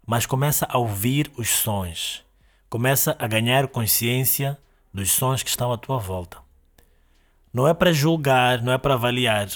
Mas 0.05 0.25
começa 0.25 0.67
a 0.69 0.77
ouvir 0.77 1.31
os 1.37 1.49
sons. 1.49 2.21
Começa 2.69 3.15
a 3.17 3.27
ganhar 3.27 3.67
consciência 3.69 4.57
dos 4.93 5.11
sons 5.11 5.41
que 5.41 5.49
estão 5.49 5.71
à 5.71 5.77
tua 5.77 5.97
volta. 5.97 6.37
Não 7.51 7.67
é 7.67 7.73
para 7.73 7.91
julgar, 7.91 8.61
não 8.61 8.71
é 8.71 8.77
para 8.77 8.93
avaliar. 8.93 9.47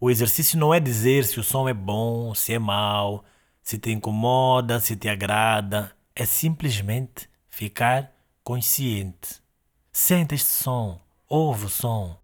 O 0.00 0.10
exercício 0.10 0.58
não 0.58 0.72
é 0.72 0.80
dizer 0.80 1.24
se 1.24 1.38
o 1.38 1.44
som 1.44 1.68
é 1.68 1.74
bom, 1.74 2.34
se 2.34 2.52
é 2.52 2.58
mau, 2.58 3.24
se 3.62 3.78
te 3.78 3.90
incomoda, 3.90 4.80
se 4.80 4.96
te 4.96 5.08
agrada. 5.08 5.92
É 6.14 6.24
simplesmente 6.24 7.28
ficar 7.48 8.12
consciente. 8.42 9.42
Sente 9.92 10.34
este 10.34 10.48
som, 10.48 11.00
ouve 11.28 11.66
o 11.66 11.68
som. 11.68 12.16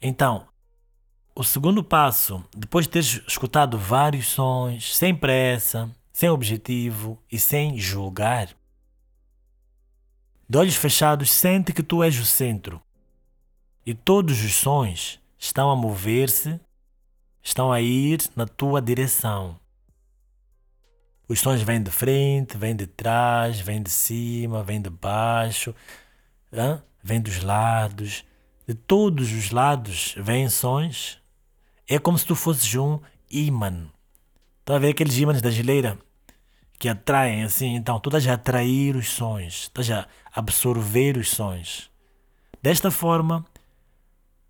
Então, 0.00 0.46
o 1.34 1.42
segundo 1.42 1.82
passo, 1.82 2.44
depois 2.54 2.86
de 2.86 2.92
teres 2.92 3.22
escutado 3.26 3.78
vários 3.78 4.26
sons, 4.28 4.96
sem 4.96 5.14
pressa, 5.14 5.90
sem 6.12 6.28
objetivo 6.28 7.22
e 7.30 7.38
sem 7.38 7.78
julgar, 7.78 8.48
de 10.48 10.56
olhos 10.56 10.76
fechados, 10.76 11.30
sente 11.30 11.72
que 11.72 11.82
tu 11.82 12.02
és 12.02 12.18
o 12.18 12.24
centro. 12.24 12.80
E 13.84 13.92
todos 13.92 14.42
os 14.42 14.54
sons 14.54 15.20
estão 15.38 15.70
a 15.70 15.76
mover-se, 15.76 16.58
estão 17.42 17.70
a 17.70 17.80
ir 17.82 18.22
na 18.34 18.46
tua 18.46 18.80
direção. 18.80 19.60
Os 21.28 21.40
sons 21.40 21.60
vêm 21.60 21.82
de 21.82 21.90
frente, 21.90 22.56
vêm 22.56 22.74
de 22.74 22.86
trás, 22.86 23.60
vêm 23.60 23.82
de 23.82 23.90
cima, 23.90 24.62
vêm 24.62 24.80
de 24.80 24.88
baixo, 24.88 25.74
hein? 26.50 26.80
vêm 27.02 27.20
dos 27.20 27.42
lados. 27.42 28.24
De 28.66 28.74
todos 28.74 29.30
os 29.32 29.50
lados 29.50 30.14
vêm 30.16 30.48
sons. 30.48 31.20
É 31.86 31.98
como 31.98 32.18
se 32.18 32.24
tu 32.24 32.34
fosses 32.34 32.74
um 32.74 32.98
imã. 33.30 33.90
Estão 34.60 34.76
a 34.76 34.78
ver 34.78 34.90
aqueles 34.90 35.18
ímãs 35.18 35.42
da 35.42 35.50
geleira? 35.50 35.98
Que 36.78 36.88
atraem 36.88 37.42
assim. 37.42 37.74
Então, 37.74 37.98
tu 37.98 38.08
estás 38.08 38.26
a 38.28 38.34
atrair 38.34 38.94
os 38.94 39.08
sons, 39.10 39.64
estás 39.64 39.90
a 39.90 40.06
absorver 40.32 41.16
os 41.16 41.30
sons. 41.30 41.90
Desta 42.62 42.90
forma, 42.90 43.44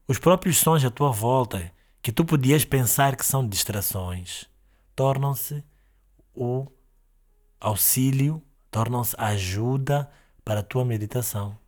os 0.07 0.19
próprios 0.19 0.59
sons 0.59 0.85
à 0.85 0.91
tua 0.91 1.11
volta, 1.11 1.73
que 2.03 2.13
tu 2.13 2.25
podias 2.25 2.65
pensar 2.65 3.17
que 3.17 3.25
são 3.25 3.47
distrações, 3.47 4.47
tornam-se 4.95 5.65
o 6.35 6.67
auxílio, 7.61 8.43
tornam-se 8.71 9.15
a 9.19 9.29
ajuda 9.29 10.11
para 10.45 10.61
a 10.61 10.63
tua 10.63 10.85
meditação. 10.85 11.59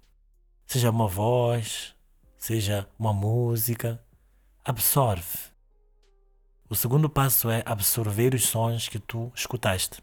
Seja 0.67 0.91
uma 0.91 1.09
voz, 1.09 1.95
seja 2.39 2.89
uma 2.99 3.13
música, 3.13 4.01
absorve. 4.65 5.51
O 6.69 6.77
segundo 6.77 7.11
passo 7.11 7.51
é 7.51 7.63
absorver 7.67 8.35
os 8.35 8.45
sons 8.47 8.89
que 8.89 8.99
tu 8.99 9.33
escutaste. 9.35 10.01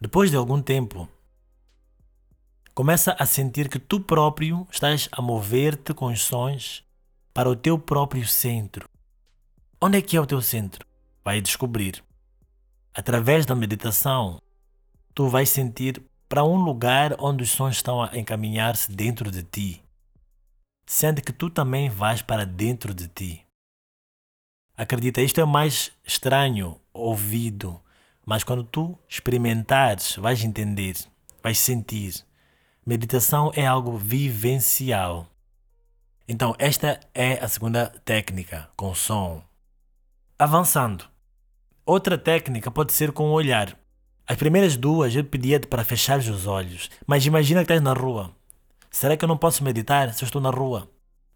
Depois 0.00 0.30
de 0.30 0.36
algum 0.36 0.62
tempo, 0.62 1.08
começa 2.72 3.16
a 3.18 3.26
sentir 3.26 3.68
que 3.68 3.80
tu 3.80 3.98
próprio 3.98 4.64
estás 4.70 5.08
a 5.10 5.20
mover-te 5.20 5.92
com 5.92 6.06
os 6.06 6.20
sons 6.20 6.84
para 7.34 7.50
o 7.50 7.56
teu 7.56 7.76
próprio 7.76 8.24
centro. 8.24 8.88
Onde 9.80 9.98
é 9.98 10.02
que 10.02 10.16
é 10.16 10.20
o 10.20 10.26
teu 10.26 10.40
centro? 10.40 10.86
Vai 11.24 11.40
descobrir. 11.40 12.00
Através 12.94 13.44
da 13.44 13.56
meditação, 13.56 14.40
tu 15.12 15.26
vais 15.26 15.50
sentir 15.50 16.00
para 16.28 16.44
um 16.44 16.62
lugar 16.62 17.16
onde 17.18 17.42
os 17.42 17.50
sons 17.50 17.74
estão 17.74 18.00
a 18.00 18.16
encaminhar-se 18.16 18.92
dentro 18.92 19.32
de 19.32 19.42
ti. 19.42 19.82
Sente 20.86 21.20
que 21.20 21.32
tu 21.32 21.50
também 21.50 21.88
vais 21.90 22.22
para 22.22 22.46
dentro 22.46 22.94
de 22.94 23.08
ti. 23.08 23.44
Acredita, 24.76 25.20
isto 25.20 25.40
é 25.40 25.44
mais 25.44 25.90
estranho, 26.04 26.80
ouvido, 26.92 27.82
mas 28.28 28.44
quando 28.44 28.62
tu 28.62 28.94
experimentares, 29.08 30.16
vais 30.16 30.44
entender, 30.44 30.94
vais 31.42 31.58
sentir. 31.58 32.12
Meditação 32.84 33.50
é 33.54 33.66
algo 33.66 33.96
vivencial. 33.96 35.26
Então, 36.28 36.54
esta 36.58 37.00
é 37.14 37.42
a 37.42 37.48
segunda 37.48 37.86
técnica, 38.04 38.68
com 38.76 38.94
som. 38.94 39.42
Avançando. 40.38 41.06
Outra 41.86 42.18
técnica 42.18 42.70
pode 42.70 42.92
ser 42.92 43.12
com 43.12 43.30
o 43.30 43.32
olhar. 43.32 43.74
As 44.26 44.36
primeiras 44.36 44.76
duas 44.76 45.16
eu 45.16 45.24
pedia-te 45.24 45.66
para 45.66 45.82
fechar 45.82 46.18
os 46.18 46.46
olhos, 46.46 46.90
mas 47.06 47.24
imagina 47.24 47.60
que 47.60 47.72
estás 47.72 47.80
na 47.80 47.94
rua. 47.94 48.30
Será 48.90 49.16
que 49.16 49.24
eu 49.24 49.28
não 49.28 49.38
posso 49.38 49.64
meditar 49.64 50.12
se 50.12 50.22
eu 50.22 50.26
estou 50.26 50.42
na 50.42 50.50
rua? 50.50 50.86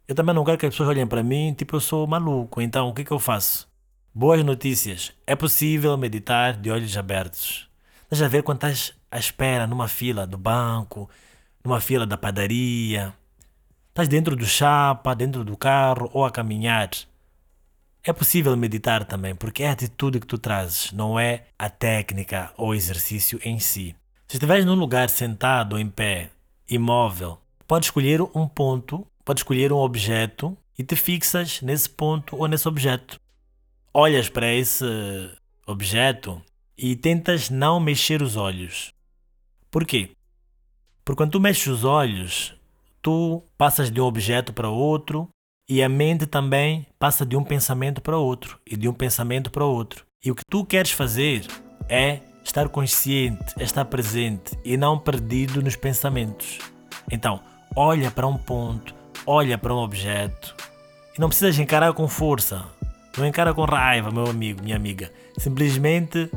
Eu 0.06 0.14
também 0.14 0.34
não 0.34 0.44
quero 0.44 0.58
que 0.58 0.66
as 0.66 0.74
pessoas 0.74 0.90
olhem 0.90 1.06
para 1.06 1.22
mim, 1.22 1.54
tipo 1.54 1.74
eu 1.74 1.80
sou 1.80 2.06
maluco, 2.06 2.60
então 2.60 2.90
o 2.90 2.92
que, 2.92 3.02
que 3.02 3.12
eu 3.12 3.18
faço? 3.18 3.71
Boas 4.14 4.44
notícias. 4.44 5.10
É 5.26 5.34
possível 5.34 5.96
meditar 5.96 6.54
de 6.54 6.70
olhos 6.70 6.94
abertos. 6.98 7.66
Estás 8.02 8.20
a 8.20 8.28
ver 8.28 8.42
quando 8.42 8.58
estás 8.58 8.92
à 9.10 9.18
espera 9.18 9.66
numa 9.66 9.88
fila 9.88 10.26
do 10.26 10.36
banco, 10.36 11.08
numa 11.64 11.80
fila 11.80 12.06
da 12.06 12.18
padaria. 12.18 13.14
Estás 13.88 14.08
dentro 14.08 14.36
do 14.36 14.44
chapa, 14.44 15.14
dentro 15.14 15.42
do 15.42 15.56
carro 15.56 16.10
ou 16.12 16.26
a 16.26 16.30
caminhar. 16.30 16.90
É 18.04 18.12
possível 18.12 18.54
meditar 18.54 19.06
também, 19.06 19.34
porque 19.34 19.62
é 19.62 19.70
a 19.70 19.72
atitude 19.72 20.20
que 20.20 20.26
tu 20.26 20.36
trazes, 20.36 20.92
não 20.92 21.18
é 21.18 21.44
a 21.58 21.70
técnica 21.70 22.52
ou 22.58 22.74
exercício 22.74 23.40
em 23.42 23.58
si. 23.58 23.96
Se 24.28 24.36
estiveres 24.36 24.66
num 24.66 24.74
lugar 24.74 25.08
sentado 25.08 25.72
ou 25.72 25.78
em 25.78 25.88
pé, 25.88 26.28
imóvel, 26.68 27.38
pode 27.66 27.86
escolher 27.86 28.20
um 28.34 28.46
ponto, 28.46 29.06
pode 29.24 29.40
escolher 29.40 29.72
um 29.72 29.78
objeto 29.78 30.54
e 30.78 30.84
te 30.84 30.96
fixas 30.96 31.62
nesse 31.62 31.88
ponto 31.88 32.36
ou 32.36 32.46
nesse 32.46 32.68
objeto 32.68 33.22
olhas 33.94 34.28
para 34.28 34.52
esse 34.52 34.84
objeto 35.66 36.40
e 36.76 36.96
tentas 36.96 37.50
não 37.50 37.78
mexer 37.78 38.22
os 38.22 38.36
olhos. 38.36 38.92
Por 39.70 39.86
quê? 39.86 40.10
Porque 41.04 41.18
quando 41.18 41.32
tu 41.32 41.40
mexes 41.40 41.66
os 41.66 41.84
olhos, 41.84 42.54
tu 43.00 43.42
passas 43.58 43.90
de 43.90 44.00
um 44.00 44.04
objeto 44.04 44.52
para 44.52 44.68
outro 44.68 45.28
e 45.68 45.82
a 45.82 45.88
mente 45.88 46.26
também 46.26 46.86
passa 46.98 47.24
de 47.24 47.36
um 47.36 47.44
pensamento 47.44 48.00
para 48.00 48.16
outro 48.16 48.58
e 48.66 48.76
de 48.76 48.88
um 48.88 48.92
pensamento 48.92 49.50
para 49.50 49.64
outro. 49.64 50.04
E 50.24 50.30
o 50.30 50.34
que 50.34 50.44
tu 50.48 50.64
queres 50.64 50.92
fazer 50.92 51.46
é 51.88 52.20
estar 52.44 52.68
consciente, 52.68 53.54
é 53.58 53.62
estar 53.62 53.84
presente 53.84 54.56
e 54.64 54.76
não 54.76 54.98
perdido 54.98 55.62
nos 55.62 55.76
pensamentos. 55.76 56.58
Então, 57.10 57.40
olha 57.74 58.10
para 58.10 58.26
um 58.26 58.36
ponto, 58.36 58.94
olha 59.26 59.58
para 59.58 59.74
um 59.74 59.78
objeto 59.78 60.54
e 61.16 61.20
não 61.20 61.28
precisas 61.28 61.58
encarar 61.58 61.92
com 61.92 62.08
força. 62.08 62.64
Não 63.16 63.26
encara 63.26 63.52
com 63.52 63.64
raiva, 63.64 64.10
meu 64.10 64.26
amigo, 64.26 64.62
minha 64.62 64.76
amiga. 64.76 65.12
Simplesmente 65.36 66.30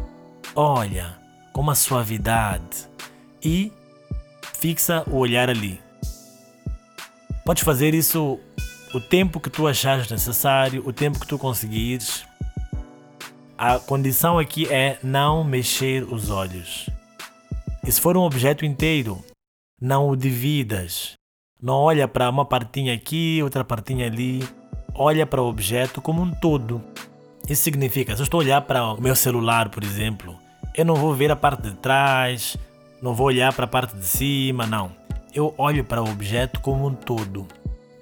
olha 0.56 1.18
com 1.54 1.62
uma 1.62 1.76
suavidade 1.76 2.88
e 3.42 3.72
fixa 4.54 5.04
o 5.08 5.18
olhar 5.18 5.50
ali. 5.50 5.80
Podes 7.46 7.64
fazer 7.64 7.94
isso 7.94 8.40
o 8.94 9.00
tempo 9.00 9.40
que 9.40 9.50
tu 9.50 9.68
achares 9.68 10.10
necessário, 10.10 10.84
o 10.86 10.92
tempo 10.92 11.20
que 11.20 11.28
tu 11.28 11.38
conseguires. 11.38 12.26
A 13.58 13.80
condição 13.80 14.38
aqui 14.38 14.68
é 14.68 15.00
não 15.02 15.44
mexer 15.44 16.04
os 16.04 16.30
olhos. 16.30 16.90
E 17.86 17.92
se 17.92 18.02
for 18.02 18.18
um 18.18 18.22
objeto 18.22 18.66
inteiro, 18.66 19.24
não 19.80 20.10
o 20.10 20.16
dividas. 20.16 21.14
Não 21.62 21.76
olha 21.76 22.08
para 22.08 22.30
uma 22.30 22.46
partinha 22.46 22.94
aqui, 22.94 23.40
outra 23.42 23.64
partinha 23.64 24.08
ali 24.08 24.44
olha 24.96 25.26
para 25.26 25.42
o 25.42 25.48
objeto 25.48 26.02
como 26.02 26.22
um 26.22 26.32
todo. 26.32 26.82
Isso 27.48 27.64
significa, 27.64 28.16
se 28.16 28.22
eu 28.22 28.24
estou 28.24 28.40
a 28.40 28.44
olhar 28.44 28.62
para 28.62 28.84
o 28.84 29.02
meu 29.02 29.16
celular, 29.16 29.70
por 29.70 29.84
exemplo, 29.84 30.36
eu 30.74 30.86
não 30.86 30.96
vou 30.96 31.14
ver 31.14 31.30
a 31.30 31.36
parte 31.36 31.64
de 31.64 31.76
trás, 31.76 32.58
não 33.02 33.14
vou 33.14 33.28
olhar 33.28 33.54
para 33.54 33.66
a 33.66 33.68
parte 33.68 33.96
de 33.96 34.06
cima, 34.06 34.66
não. 34.66 34.92
Eu 35.34 35.54
olho 35.58 35.84
para 35.84 36.02
o 36.02 36.10
objeto 36.10 36.60
como 36.62 36.88
um 36.88 36.94
todo. 36.96 37.46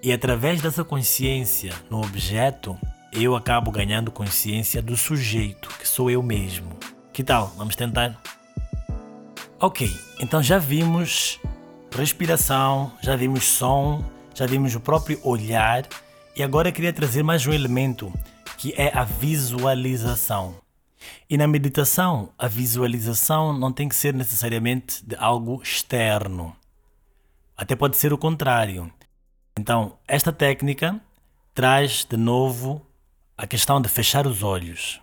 E 0.02 0.14
através 0.14 0.62
dessa 0.62 0.84
consciência 0.84 1.74
no 1.90 2.02
objeto, 2.02 2.78
eu 3.12 3.36
acabo 3.36 3.72
ganhando 3.72 4.12
consciência 4.12 4.82
do 4.82 4.96
sujeito, 4.96 5.70
que 5.80 5.88
sou 5.88 6.10
eu 6.10 6.22
mesmo. 6.22 6.70
Que 7.12 7.24
tal? 7.24 7.52
Vamos 7.58 7.76
tentar? 7.76 8.20
Ok, 9.60 9.90
então 10.20 10.44
já 10.44 10.58
vimos 10.58 11.40
respiração, 11.96 12.92
já 13.02 13.16
vimos 13.16 13.44
som, 13.46 14.04
já 14.34 14.46
vimos 14.46 14.76
o 14.76 14.80
próprio 14.80 15.20
olhar 15.24 15.86
e 16.36 16.42
agora 16.42 16.70
eu 16.70 16.74
queria 16.74 16.92
trazer 16.92 17.22
mais 17.22 17.46
um 17.46 17.54
elemento, 17.54 18.12
que 18.58 18.74
é 18.76 18.92
a 18.98 19.04
visualização. 19.04 20.56
E 21.30 21.38
na 21.38 21.48
meditação, 21.48 22.30
a 22.38 22.48
visualização 22.48 23.54
não 23.54 23.72
tem 23.72 23.88
que 23.88 23.96
ser 23.96 24.14
necessariamente 24.14 25.06
de 25.06 25.16
algo 25.16 25.62
externo. 25.62 26.56
Até 27.56 27.76
pode 27.76 27.98
ser 27.98 28.12
o 28.14 28.18
contrário. 28.18 28.92
Então, 29.60 29.98
esta 30.08 30.32
técnica 30.32 31.00
traz 31.54 32.06
de 32.10 32.18
novo 32.18 32.82
a 33.38 33.46
questão 33.46 33.80
de 33.80 33.88
fechar 33.88 34.26
os 34.26 34.42
olhos 34.42 35.00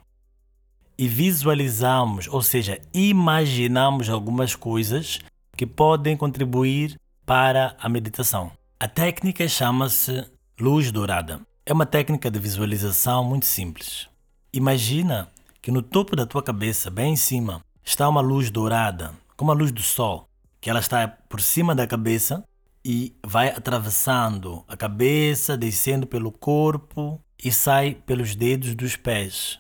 e 0.98 1.06
visualizamos, 1.08 2.26
ou 2.28 2.42
seja, 2.42 2.78
imaginamos 2.92 4.10
algumas 4.10 4.54
coisas 4.54 5.20
que 5.56 5.64
podem 5.64 6.16
contribuir 6.16 6.98
para 7.24 7.76
a 7.78 7.88
meditação. 7.88 8.50
A 8.78 8.88
técnica 8.88 9.46
chama-se 9.48 10.26
Luz 10.60 10.92
dourada 10.92 11.40
é 11.64 11.72
uma 11.72 11.86
técnica 11.86 12.30
de 12.30 12.38
visualização 12.38 13.24
muito 13.24 13.46
simples. 13.46 14.06
Imagina 14.52 15.30
que 15.62 15.70
no 15.70 15.80
topo 15.80 16.14
da 16.14 16.26
tua 16.26 16.42
cabeça, 16.42 16.90
bem 16.90 17.14
em 17.14 17.16
cima, 17.16 17.64
está 17.82 18.06
uma 18.06 18.20
luz 18.20 18.50
dourada, 18.50 19.14
como 19.38 19.50
a 19.50 19.54
luz 19.54 19.72
do 19.72 19.80
sol, 19.80 20.28
que 20.60 20.68
ela 20.68 20.80
está 20.80 21.08
por 21.08 21.40
cima 21.40 21.74
da 21.74 21.86
cabeça 21.86 22.44
e 22.84 23.16
vai 23.26 23.48
atravessando 23.48 24.62
a 24.68 24.76
cabeça, 24.76 25.56
descendo 25.56 26.06
pelo 26.06 26.30
corpo 26.30 27.18
e 27.42 27.50
sai 27.50 27.94
pelos 27.94 28.34
dedos 28.34 28.74
dos 28.74 28.96
pés. 28.96 29.58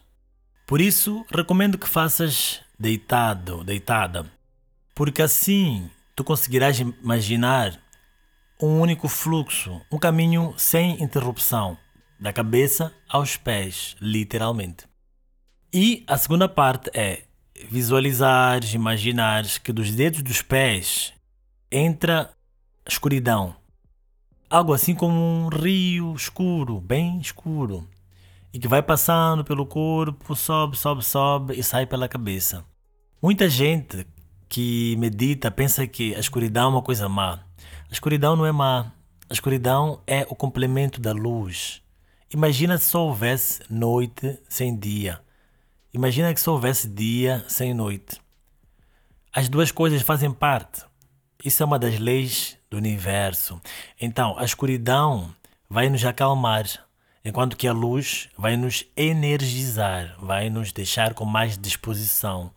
Por 0.66 0.82
isso, 0.82 1.24
recomendo 1.32 1.78
que 1.78 1.88
faças 1.88 2.60
deitado, 2.78 3.64
deitada, 3.64 4.30
porque 4.94 5.22
assim 5.22 5.90
tu 6.14 6.22
conseguirás 6.22 6.78
imaginar 6.78 7.80
um 8.62 8.80
único 8.80 9.08
fluxo, 9.08 9.80
um 9.90 9.98
caminho 9.98 10.54
sem 10.56 11.02
interrupção, 11.02 11.78
da 12.18 12.32
cabeça 12.32 12.92
aos 13.08 13.36
pés, 13.36 13.96
literalmente. 14.00 14.84
E 15.72 16.04
a 16.06 16.18
segunda 16.18 16.48
parte 16.48 16.90
é 16.92 17.22
visualizar, 17.70 18.60
imaginar 18.74 19.44
que 19.60 19.72
dos 19.72 19.90
dedos 19.90 20.22
dos 20.22 20.42
pés 20.42 21.14
entra 21.72 22.30
escuridão. 22.86 23.56
Algo 24.50 24.74
assim 24.74 24.94
como 24.94 25.14
um 25.14 25.48
rio 25.48 26.14
escuro, 26.14 26.80
bem 26.80 27.18
escuro, 27.18 27.88
e 28.52 28.58
que 28.58 28.68
vai 28.68 28.82
passando 28.82 29.44
pelo 29.44 29.64
corpo, 29.64 30.36
sobe, 30.36 30.76
sobe, 30.76 31.04
sobe 31.04 31.58
e 31.58 31.62
sai 31.62 31.86
pela 31.86 32.08
cabeça. 32.08 32.64
Muita 33.22 33.48
gente 33.48 34.06
que 34.50 34.96
medita 34.96 35.48
pensa 35.48 35.86
que 35.86 36.12
a 36.16 36.18
escuridão 36.18 36.64
é 36.64 36.68
uma 36.68 36.82
coisa 36.82 37.08
má. 37.08 37.38
A 37.88 37.92
escuridão 37.92 38.34
não 38.34 38.44
é 38.44 38.50
má. 38.50 38.92
A 39.28 39.32
escuridão 39.32 40.02
é 40.08 40.26
o 40.28 40.34
complemento 40.34 41.00
da 41.00 41.12
luz. 41.12 41.80
Imagina 42.32 42.76
se 42.76 42.86
só 42.86 43.06
houvesse 43.06 43.62
noite 43.70 44.38
sem 44.48 44.76
dia. 44.76 45.20
imagina 45.94 46.34
que 46.34 46.40
se 46.40 46.50
houvesse 46.50 46.88
dia 46.88 47.44
sem 47.48 47.72
noite. 47.72 48.20
As 49.32 49.48
duas 49.48 49.70
coisas 49.70 50.02
fazem 50.02 50.32
parte. 50.32 50.84
Isso 51.44 51.62
é 51.62 51.66
uma 51.66 51.78
das 51.78 51.98
leis 51.98 52.58
do 52.68 52.76
universo. 52.76 53.60
Então, 54.00 54.36
a 54.36 54.44
escuridão 54.44 55.32
vai 55.68 55.88
nos 55.88 56.04
acalmar, 56.04 56.66
enquanto 57.24 57.56
que 57.56 57.68
a 57.68 57.72
luz 57.72 58.28
vai 58.36 58.56
nos 58.56 58.84
energizar, 58.96 60.16
vai 60.20 60.50
nos 60.50 60.72
deixar 60.72 61.14
com 61.14 61.24
mais 61.24 61.56
disposição. 61.56 62.52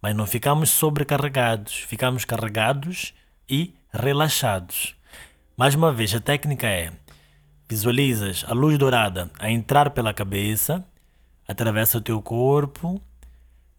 Mas 0.00 0.14
não 0.14 0.26
ficamos 0.26 0.70
sobrecarregados, 0.70 1.74
ficamos 1.74 2.24
carregados 2.24 3.12
e 3.48 3.74
relaxados. 3.92 4.94
Mais 5.56 5.74
uma 5.74 5.92
vez, 5.92 6.14
a 6.14 6.20
técnica 6.20 6.68
é: 6.68 6.92
visualizas 7.68 8.44
a 8.46 8.54
luz 8.54 8.78
dourada 8.78 9.30
a 9.38 9.50
entrar 9.50 9.90
pela 9.90 10.14
cabeça, 10.14 10.84
atravessa 11.46 11.98
o 11.98 12.00
teu 12.00 12.22
corpo, 12.22 13.00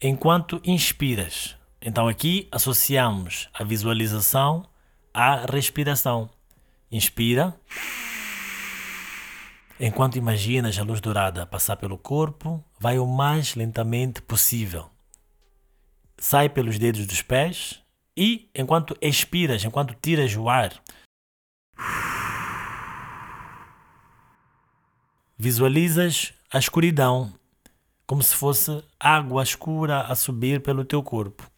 enquanto 0.02 0.62
inspiras. 0.66 1.56
Então 1.82 2.08
aqui 2.08 2.48
associamos 2.52 3.48
a 3.54 3.64
visualização 3.64 4.66
à 5.14 5.46
respiração. 5.50 6.30
Inspira. 6.92 7.56
Enquanto 9.80 10.18
imaginas 10.18 10.78
a 10.78 10.84
luz 10.84 11.00
dourada 11.00 11.46
passar 11.46 11.78
pelo 11.78 11.98
corpo, 11.98 12.62
vai 12.78 13.00
o 13.00 13.08
mais 13.08 13.56
lentamente 13.56 14.22
possível. 14.22 14.90
Sai 16.20 16.50
pelos 16.50 16.78
dedos 16.78 17.06
dos 17.08 17.22
pés 17.22 17.82
e, 18.16 18.50
enquanto 18.54 18.98
expiras, 19.02 19.64
enquanto 19.64 19.96
tiras 19.96 20.36
o 20.36 20.50
ar, 20.50 20.74
visualizas 25.38 26.34
a 26.52 26.60
escuridão, 26.60 27.34
como 28.06 28.22
se 28.22 28.36
fosse 28.36 28.84
água 29.00 29.42
escura 29.42 30.02
a 30.02 30.16
subir 30.16 30.62
pelo 30.62 30.84
teu 30.84 31.02
corpo. 31.02 31.50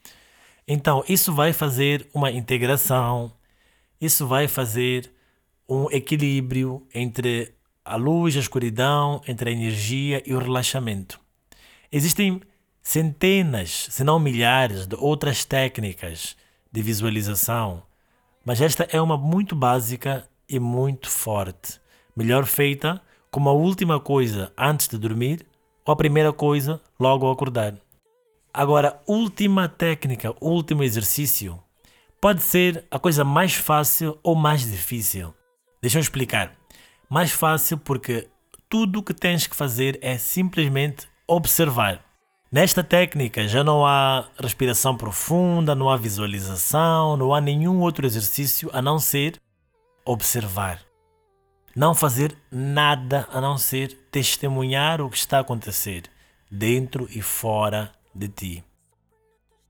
Então, 0.67 1.04
isso 1.10 1.34
vai 1.34 1.52
fazer 1.52 2.08
uma 2.13 2.32
integração, 2.32 3.34
isso 4.00 4.28
vai 4.28 4.47
fazer 4.47 5.12
um 5.67 5.89
equilíbrio 5.89 6.86
entre 6.93 7.56
a 7.84 7.95
luz, 7.95 8.38
a 8.38 8.39
escuridão, 8.39 9.21
entre 9.28 9.50
a 9.50 9.54
energia 9.54 10.21
e 10.26 10.34
o 10.36 10.39
relaxamento. 10.39 11.19
Existem 11.91 12.39
centenas, 12.82 13.88
se 13.89 14.04
não 14.04 14.20
milhares, 14.20 14.88
de 14.88 14.96
outras 14.96 15.46
técnicas 15.46 16.36
de 16.72 16.82
visualização, 16.82 17.84
mas 18.44 18.62
esta 18.62 18.88
é 18.91 19.00
uma 19.00 19.17
muito 19.17 19.56
básica 19.56 20.28
e 20.50 20.60
muito 20.60 21.10
forte, 21.10 21.80
melhor 22.15 22.46
feita 22.46 23.02
como 23.30 23.50
a 23.50 23.54
última 23.54 24.00
coisa 24.00 24.52
antes 24.58 24.88
de 24.88 24.98
dormir 24.98 25.46
ou 25.86 25.94
a 25.94 25.96
primeira 25.96 26.34
coisa 26.34 26.82
logo 27.00 27.26
ao 27.26 27.32
acordar. 27.32 27.76
Agora, 28.54 29.02
última 29.08 29.70
técnica, 29.70 30.36
último 30.41 30.84
exercício, 30.84 31.58
pode 32.20 32.41
ser 32.41 32.86
a 32.91 33.00
coisa 33.00 33.24
mais 33.24 33.54
fácil 33.54 34.20
ou 34.22 34.36
mais 34.36 34.70
difícil. 34.70 35.34
Deixa 35.82 35.98
eu 35.98 36.02
explicar. 36.02 36.54
Mais 37.10 37.32
fácil 37.32 37.78
porque 37.78 38.28
tudo 38.67 39.00
o 39.00 39.04
que 39.04 39.13
tens 39.13 39.48
que 39.48 39.56
fazer 39.56 39.98
é 40.02 40.17
simplesmente 40.17 41.08
observar. 41.26 42.11
Nesta 42.51 42.83
técnica 42.83 43.47
já 43.47 43.63
não 43.63 43.85
há 43.85 44.27
respiração 44.37 44.97
profunda, 44.97 45.73
não 45.73 45.89
há 45.89 45.95
visualização, 45.95 47.15
não 47.15 47.33
há 47.33 47.39
nenhum 47.39 47.79
outro 47.79 48.05
exercício 48.05 48.69
a 48.73 48.81
não 48.81 48.99
ser 48.99 49.41
observar. 50.03 50.81
Não 51.73 51.95
fazer 51.95 52.37
nada 52.51 53.25
a 53.31 53.39
não 53.39 53.57
ser 53.57 53.97
testemunhar 54.11 54.99
o 54.99 55.09
que 55.09 55.15
está 55.15 55.37
a 55.37 55.41
acontecer, 55.41 56.03
dentro 56.51 57.07
e 57.09 57.21
fora 57.21 57.89
de 58.13 58.27
ti. 58.27 58.63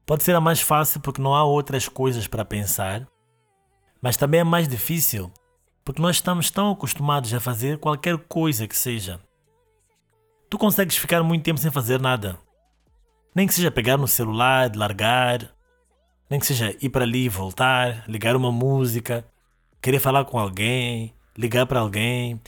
Pode 0.04 0.24
ser 0.24 0.36
a 0.36 0.42
mais 0.42 0.60
fácil 0.60 1.02
porque 1.02 1.22
não 1.22 1.36
há 1.36 1.44
outras 1.44 1.88
coisas 1.88 2.26
para 2.26 2.44
pensar, 2.44 3.08
mas 4.02 4.18
também 4.18 4.40
é 4.40 4.44
mais 4.44 4.68
difícil 4.68 5.32
porque 5.86 6.02
nós 6.02 6.16
estamos 6.16 6.50
tão 6.50 6.72
acostumados 6.72 7.32
a 7.32 7.40
fazer 7.40 7.78
qualquer 7.78 8.18
coisa 8.18 8.68
que 8.68 8.76
seja. 8.76 9.20
Tu 10.50 10.58
consegues 10.58 10.98
ficar 10.98 11.22
muito 11.22 11.44
tempo 11.44 11.60
sem 11.60 11.70
fazer 11.70 12.02
nada. 12.02 12.40
Nem 13.34 13.48
que 13.48 13.54
seja 13.54 13.72
pegar 13.72 13.98
no 13.98 14.08
celular, 14.08 14.76
largar, 14.76 15.50
nem 16.30 16.40
que 16.40 16.46
seja 16.46 16.76
ir 16.82 16.90
para 16.90 17.04
ali 17.04 17.26
e 17.26 17.30
voltar, 17.30 18.04
ligar 18.08 18.36
uma 18.36 18.52
música, 18.52 19.26
querer 19.82 20.00
falar 20.00 20.26
com 20.26 20.38
alguém, 20.38 21.14
ligar 21.38 21.66
para 21.66 21.80
alguém. 21.80 22.40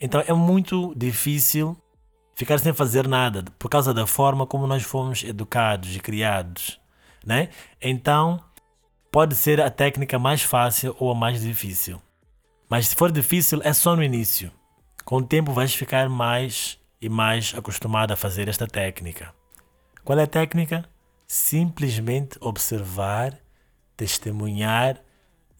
Então 0.00 0.22
é 0.26 0.32
muito 0.32 0.94
difícil 0.96 1.76
ficar 2.34 2.58
sem 2.58 2.72
fazer 2.72 3.08
nada 3.08 3.44
por 3.58 3.68
causa 3.68 3.92
da 3.92 4.06
forma 4.06 4.46
como 4.46 4.66
nós 4.66 4.84
fomos 4.84 5.24
educados 5.24 5.94
e 5.96 6.00
criados, 6.00 6.80
né? 7.26 7.48
Então 7.80 8.40
pode 9.10 9.34
ser 9.34 9.60
a 9.60 9.70
técnica 9.70 10.18
mais 10.18 10.42
fácil 10.42 10.94
ou 10.98 11.10
a 11.10 11.14
mais 11.14 11.40
difícil. 11.40 12.00
Mas 12.68 12.88
se 12.88 12.94
for 12.94 13.10
difícil 13.10 13.60
é 13.64 13.72
só 13.72 13.96
no 13.96 14.02
início. 14.02 14.52
Com 15.04 15.16
o 15.16 15.24
tempo 15.24 15.52
vais 15.52 15.74
ficar 15.74 16.08
mais 16.08 16.78
e 17.00 17.08
mais 17.08 17.54
acostumado 17.56 18.12
a 18.12 18.16
fazer 18.16 18.48
esta 18.48 18.66
técnica. 18.66 19.32
Qual 20.08 20.18
é 20.18 20.22
a 20.22 20.26
técnica? 20.26 20.88
Simplesmente 21.26 22.38
observar, 22.40 23.38
testemunhar 23.94 24.98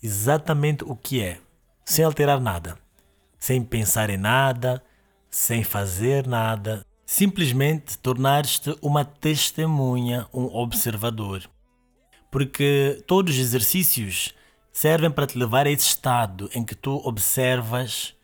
exatamente 0.02 0.82
o 0.84 0.96
que 0.96 1.22
é, 1.22 1.36
sem 1.84 2.02
alterar 2.02 2.40
nada, 2.40 2.78
sem 3.38 3.62
pensar 3.62 4.08
em 4.08 4.16
nada, 4.16 4.82
sem 5.30 5.62
fazer 5.62 6.26
nada, 6.26 6.82
simplesmente 7.04 7.98
tornar-te 7.98 8.74
uma 8.80 9.04
testemunha, 9.04 10.26
um 10.32 10.44
observador. 10.44 11.42
Porque 12.30 13.04
todos 13.06 13.34
os 13.34 13.40
exercícios 13.40 14.34
servem 14.72 15.10
para 15.10 15.26
te 15.26 15.36
levar 15.36 15.66
a 15.66 15.70
esse 15.70 15.88
estado 15.88 16.48
em 16.54 16.64
que 16.64 16.74
tu 16.74 16.96
observas 17.04 18.14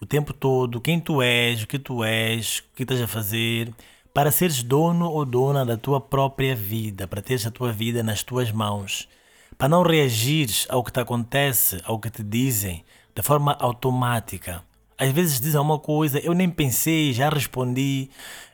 o 0.00 0.06
tempo 0.06 0.32
todo 0.32 0.80
quem 0.80 1.00
tu 1.00 1.20
és, 1.20 1.64
o 1.64 1.66
que 1.66 1.80
tu 1.80 2.04
és, 2.04 2.60
o 2.60 2.76
que 2.76 2.84
estás 2.84 3.00
a 3.00 3.08
fazer, 3.08 3.74
para 4.14 4.30
seres 4.30 4.62
dono 4.62 5.10
ou 5.10 5.24
dona 5.24 5.64
da 5.64 5.76
tua 5.76 6.00
própria 6.00 6.54
vida, 6.54 7.06
para 7.06 7.22
teres 7.22 7.46
a 7.46 7.50
tua 7.50 7.72
vida 7.72 8.02
nas 8.02 8.22
tuas 8.22 8.50
mãos, 8.50 9.08
para 9.56 9.68
não 9.68 9.82
reagires 9.82 10.66
ao 10.68 10.84
que 10.84 10.92
te 10.92 11.00
acontece, 11.00 11.80
ao 11.84 11.98
que 11.98 12.10
te 12.10 12.22
dizem, 12.22 12.84
de 13.14 13.22
forma 13.22 13.56
automática. 13.58 14.62
Às 14.98 15.10
vezes 15.12 15.40
dizem 15.40 15.60
uma 15.60 15.78
coisa, 15.78 16.18
eu 16.18 16.34
nem 16.34 16.48
pensei, 16.48 17.12
já 17.12 17.28
respondi. 17.28 18.10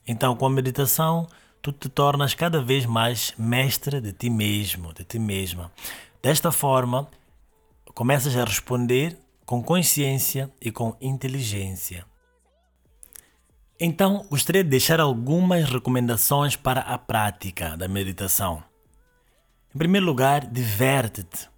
Então, 0.07 0.35
com 0.37 0.47
a 0.47 0.51
meditação, 0.51 1.27
tu 1.61 1.73
te 1.73 1.89
tornas 1.89 2.35
cada 2.35 2.63
vez 2.63 2.87
mais 2.87 3.35
mestre 3.37 4.01
de 4.01 4.13
ti 4.13 4.31
mesmo, 4.31 4.95
de 4.95 5.05
ti 5.05 5.19
mesma. 5.19 5.71
Desta 6.23 6.51
forma, 6.51 7.09
começas 7.95 8.37
a 8.37 8.45
responder 8.45 9.19
com 9.45 9.63
consciência 9.63 10.51
e 10.61 10.71
com 10.71 10.97
inteligência. 11.01 12.08
Então, 13.81 14.27
gostaria 14.29 14.65
de 14.65 14.71
deixar 14.71 14.99
algumas 14.99 15.71
recomendações 15.71 16.57
para 16.57 16.81
a 16.81 16.99
prática 16.99 17.77
da 17.77 17.87
meditação. 17.87 18.61
Em 19.73 19.79
primeiro 19.79 20.05
lugar, 20.05 20.45
diverte-te. 20.45 21.49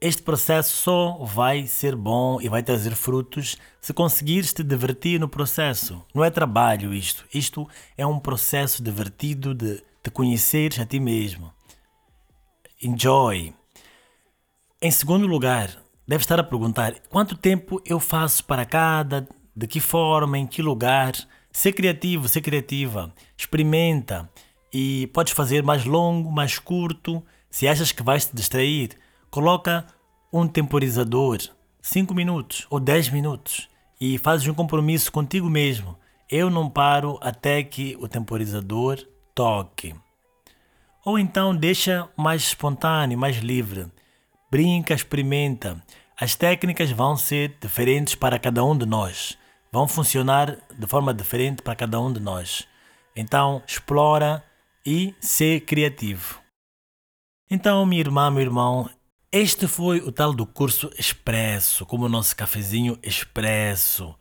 Este 0.00 0.22
processo 0.22 0.76
só 0.76 1.18
vai 1.24 1.66
ser 1.66 1.96
bom 1.96 2.40
e 2.40 2.48
vai 2.48 2.62
trazer 2.62 2.94
frutos 2.94 3.58
se 3.80 3.92
conseguires 3.92 4.52
te 4.52 4.62
divertir 4.62 5.18
no 5.18 5.28
processo. 5.28 6.04
Não 6.14 6.24
é 6.24 6.30
trabalho 6.30 6.94
isto. 6.94 7.24
Isto 7.34 7.68
é 7.96 8.06
um 8.06 8.20
processo 8.20 8.80
divertido 8.80 9.52
de 9.52 9.82
te 10.00 10.12
conheceres 10.12 10.78
a 10.78 10.86
ti 10.86 11.00
mesmo. 11.00 11.52
Enjoy. 12.80 13.52
Em 14.80 14.90
segundo 14.92 15.26
lugar, 15.26 15.76
deve 16.06 16.22
estar 16.22 16.38
a 16.38 16.44
perguntar 16.44 16.94
quanto 17.08 17.36
tempo 17.36 17.82
eu 17.84 17.98
faço 17.98 18.44
para 18.44 18.64
cada, 18.64 19.26
de 19.56 19.66
que 19.66 19.80
forma, 19.80 20.38
em 20.38 20.46
que 20.46 20.62
lugar. 20.62 21.14
Ser 21.58 21.72
criativo, 21.72 22.28
ser 22.28 22.40
criativa. 22.40 23.12
Experimenta. 23.36 24.30
E 24.72 25.08
podes 25.08 25.32
fazer 25.32 25.60
mais 25.60 25.84
longo, 25.84 26.30
mais 26.30 26.56
curto. 26.56 27.20
Se 27.50 27.66
achas 27.66 27.90
que 27.90 28.00
vais 28.00 28.26
te 28.26 28.36
distrair, 28.36 28.90
coloca 29.28 29.84
um 30.32 30.46
temporizador, 30.46 31.38
5 31.82 32.14
minutos 32.14 32.64
ou 32.70 32.78
10 32.78 33.08
minutos, 33.08 33.68
e 34.00 34.18
fazes 34.18 34.46
um 34.46 34.54
compromisso 34.54 35.10
contigo 35.10 35.50
mesmo. 35.50 35.98
Eu 36.30 36.48
não 36.48 36.70
paro 36.70 37.18
até 37.20 37.60
que 37.64 37.98
o 38.00 38.06
temporizador 38.06 39.04
toque. 39.34 39.96
Ou 41.04 41.18
então 41.18 41.56
deixa 41.56 42.08
mais 42.16 42.42
espontâneo, 42.42 43.18
mais 43.18 43.38
livre. 43.38 43.88
Brinca, 44.48 44.94
experimenta. 44.94 45.82
As 46.16 46.36
técnicas 46.36 46.92
vão 46.92 47.16
ser 47.16 47.56
diferentes 47.60 48.14
para 48.14 48.38
cada 48.38 48.64
um 48.64 48.78
de 48.78 48.86
nós 48.86 49.36
vão 49.78 49.86
funcionar 49.86 50.58
de 50.76 50.86
forma 50.88 51.14
diferente 51.14 51.62
para 51.62 51.76
cada 51.76 52.00
um 52.00 52.12
de 52.12 52.18
nós. 52.18 52.66
Então, 53.14 53.62
explora 53.64 54.42
e 54.84 55.14
ser 55.20 55.60
criativo. 55.60 56.40
Então, 57.48 57.86
minha 57.86 58.00
irmã, 58.00 58.28
meu 58.28 58.42
irmão, 58.42 58.90
este 59.30 59.68
foi 59.68 59.98
o 60.00 60.10
tal 60.10 60.34
do 60.34 60.44
curso 60.44 60.90
expresso, 60.98 61.86
como 61.86 62.06
o 62.06 62.08
nosso 62.08 62.34
cafezinho 62.34 62.98
expresso 63.04 64.16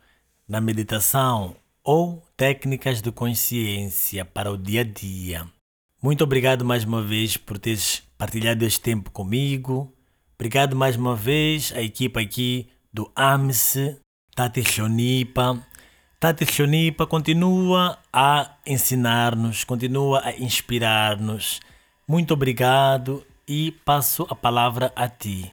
na 0.48 0.62
meditação 0.62 1.56
ou 1.84 2.24
técnicas 2.38 3.02
de 3.02 3.12
consciência 3.12 4.24
para 4.24 4.52
o 4.52 4.58
dia 4.58 4.82
a 4.82 4.84
dia. 4.84 5.48
Muito 6.00 6.24
obrigado 6.24 6.64
mais 6.64 6.84
uma 6.84 7.02
vez 7.02 7.36
por 7.36 7.58
teres 7.58 8.04
partilhado 8.16 8.64
este 8.64 8.82
tempo 8.82 9.10
comigo. 9.10 9.92
Obrigado 10.36 10.76
mais 10.76 10.96
uma 10.96 11.16
vez 11.16 11.74
à 11.74 11.82
equipa 11.82 12.22
aqui 12.22 12.70
do 12.94 13.12
Tati 14.38 14.62
Xonipa. 14.62 15.58
Tati 16.20 16.46
Xonipa 16.46 17.08
continua 17.08 17.98
a 18.14 18.60
ensinar-nos, 18.68 19.64
continua 19.64 20.22
a 20.24 20.32
inspirar-nos. 20.38 21.60
Muito 22.08 22.36
obrigado 22.36 23.26
e 23.48 23.72
passo 23.84 24.28
a 24.30 24.36
palavra 24.36 24.94
a 24.96 25.10
ti. 25.10 25.50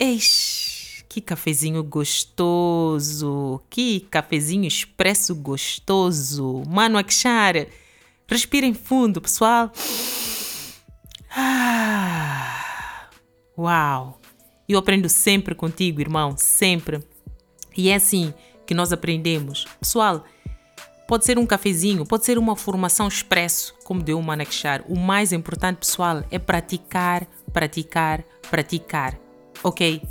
Eish, 0.00 1.04
que 1.06 1.20
cafezinho 1.20 1.84
gostoso! 1.84 3.60
Que 3.68 4.00
cafezinho 4.00 4.66
expresso 4.66 5.34
gostoso! 5.34 6.62
Mano 6.66 6.96
Akshar, 6.96 7.66
respirem 8.26 8.72
fundo, 8.72 9.20
pessoal. 9.20 9.70
Ah, 11.30 13.10
uau! 13.54 14.18
Eu 14.68 14.78
aprendo 14.78 15.08
sempre 15.08 15.54
contigo, 15.54 16.00
irmão, 16.00 16.34
sempre. 16.36 17.00
E 17.76 17.88
é 17.88 17.94
assim 17.94 18.34
que 18.66 18.74
nós 18.74 18.92
aprendemos. 18.92 19.64
Pessoal, 19.80 20.24
pode 21.06 21.24
ser 21.24 21.38
um 21.38 21.46
cafezinho, 21.46 22.04
pode 22.04 22.24
ser 22.24 22.36
uma 22.36 22.56
formação 22.56 23.06
expresso, 23.06 23.74
como 23.84 24.02
deu 24.02 24.18
o 24.18 24.22
Manakshar. 24.22 24.84
O 24.88 24.98
mais 24.98 25.32
importante, 25.32 25.78
pessoal, 25.78 26.24
é 26.30 26.38
praticar, 26.38 27.26
praticar, 27.52 28.24
praticar. 28.50 29.18
Ok? 29.62 30.02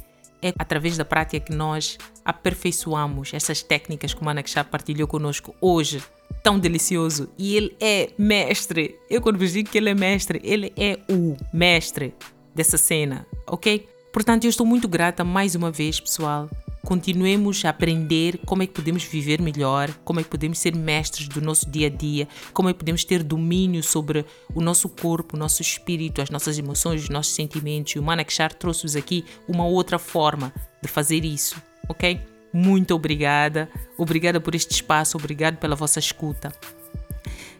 É 0.41 0.53
através 0.57 0.95
da 0.95 1.03
prática 1.03 1.39
que 1.39 1.53
nós 1.53 1.97
aperfeiçoamos 2.23 3.33
essas 3.33 3.61
técnicas 3.61 4.13
que 4.13 4.21
o 4.21 4.25
Manakshar 4.25 4.65
partilhou 4.65 5.07
conosco 5.07 5.53
hoje. 5.59 6.01
Tão 6.41 6.57
delicioso. 6.57 7.29
E 7.37 7.55
ele 7.55 7.75
é 7.79 8.09
mestre. 8.17 8.97
Eu, 9.09 9.21
quando 9.21 9.37
vos 9.37 9.51
digo 9.51 9.69
que 9.69 9.77
ele 9.77 9.89
é 9.89 9.95
mestre, 9.95 10.39
ele 10.43 10.71
é 10.77 10.99
o 11.09 11.35
mestre 11.53 12.13
dessa 12.53 12.77
cena. 12.77 13.27
Ok? 13.47 13.87
Portanto, 14.15 14.45
eu 14.45 14.49
estou 14.49 14.65
muito 14.65 14.87
grata 14.87 15.25
mais 15.25 15.55
uma 15.55 15.69
vez, 15.69 15.99
pessoal. 15.99 16.49
Continuemos 16.85 17.65
a 17.65 17.69
aprender 17.69 18.39
como 18.45 18.63
é 18.63 18.65
que 18.65 18.71
podemos 18.71 19.03
viver 19.03 19.41
melhor, 19.41 19.93
como 20.05 20.21
é 20.21 20.23
que 20.23 20.29
podemos 20.29 20.57
ser 20.57 20.73
mestres 20.73 21.27
do 21.27 21.41
nosso 21.41 21.69
dia 21.69 21.87
a 21.87 21.89
dia, 21.89 22.25
como 22.53 22.69
é 22.69 22.71
que 22.71 22.79
podemos 22.79 23.03
ter 23.03 23.21
domínio 23.21 23.83
sobre 23.83 24.25
o 24.53 24.61
nosso 24.61 24.87
corpo, 24.87 25.35
o 25.35 25.37
nosso 25.37 25.61
espírito, 25.61 26.21
as 26.21 26.29
nossas 26.29 26.57
emoções, 26.57 27.03
os 27.03 27.09
nossos 27.09 27.33
sentimentos. 27.33 27.93
E 27.93 27.99
o 27.99 28.03
Manakshar 28.03 28.53
trouxe-vos 28.53 28.95
aqui 28.95 29.25
uma 29.49 29.65
outra 29.65 29.99
forma 29.99 30.53
de 30.81 30.87
fazer 30.87 31.25
isso, 31.25 31.61
ok? 31.89 32.21
Muito 32.53 32.95
obrigada, 32.95 33.69
obrigada 33.97 34.39
por 34.39 34.55
este 34.55 34.71
espaço, 34.75 35.17
obrigado 35.17 35.57
pela 35.57 35.75
vossa 35.75 35.99
escuta. 35.99 36.53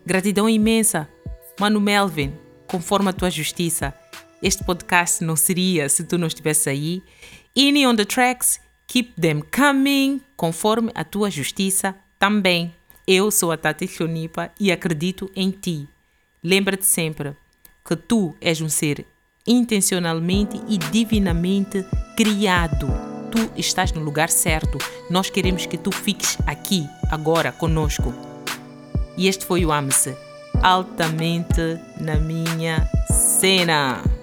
Gratidão 0.06 0.48
imensa, 0.48 1.10
Mano 1.60 1.82
Melvin, 1.82 2.32
conforme 2.66 3.10
a 3.10 3.14
tua 3.14 3.30
justiça 3.30 3.94
este 4.46 4.64
podcast 4.64 5.24
não 5.24 5.36
seria 5.36 5.90
se 5.90 6.04
tu 6.04 6.20
não 6.20 6.28
estivesse 6.28 6.70
aí. 6.70 7.02
Any 7.58 7.88
on 7.88 7.96
the 7.96 8.06
tracks, 8.06 8.60
keep 8.86 9.20
them 9.20 9.42
coming, 9.42 10.22
conforme 10.38 10.92
a 10.94 11.04
tua 11.04 11.32
justiça 11.32 11.96
também. 12.20 12.72
Eu 13.08 13.32
sou 13.32 13.52
a 13.52 13.58
Tati 13.58 13.88
Chonipa 13.88 14.52
e 14.60 14.72
acredito 14.72 15.32
em 15.36 15.50
ti. 15.50 15.90
Lembra-te 16.44 16.86
sempre 16.86 17.36
que 17.84 17.96
tu 17.96 18.36
és 18.40 18.62
um 18.62 18.70
ser 18.70 19.08
intencionalmente 19.48 20.62
e 20.68 20.78
divinamente 20.78 21.84
criado. 22.16 22.86
Tu 23.32 23.52
estás 23.60 23.92
no 23.94 24.04
lugar 24.04 24.30
certo. 24.30 24.78
Nós 25.10 25.28
queremos 25.28 25.66
que 25.66 25.78
tu 25.78 25.92
fiques 25.92 26.38
aqui, 26.46 26.88
agora, 27.10 27.52
conosco. 27.52 28.14
E 29.18 29.28
este 29.28 29.44
foi 29.44 29.66
o 29.66 29.72
AMSE, 29.72 30.16
altamente 30.62 31.80
na 32.00 32.18
minha 32.18 32.88
cena. 33.10 34.15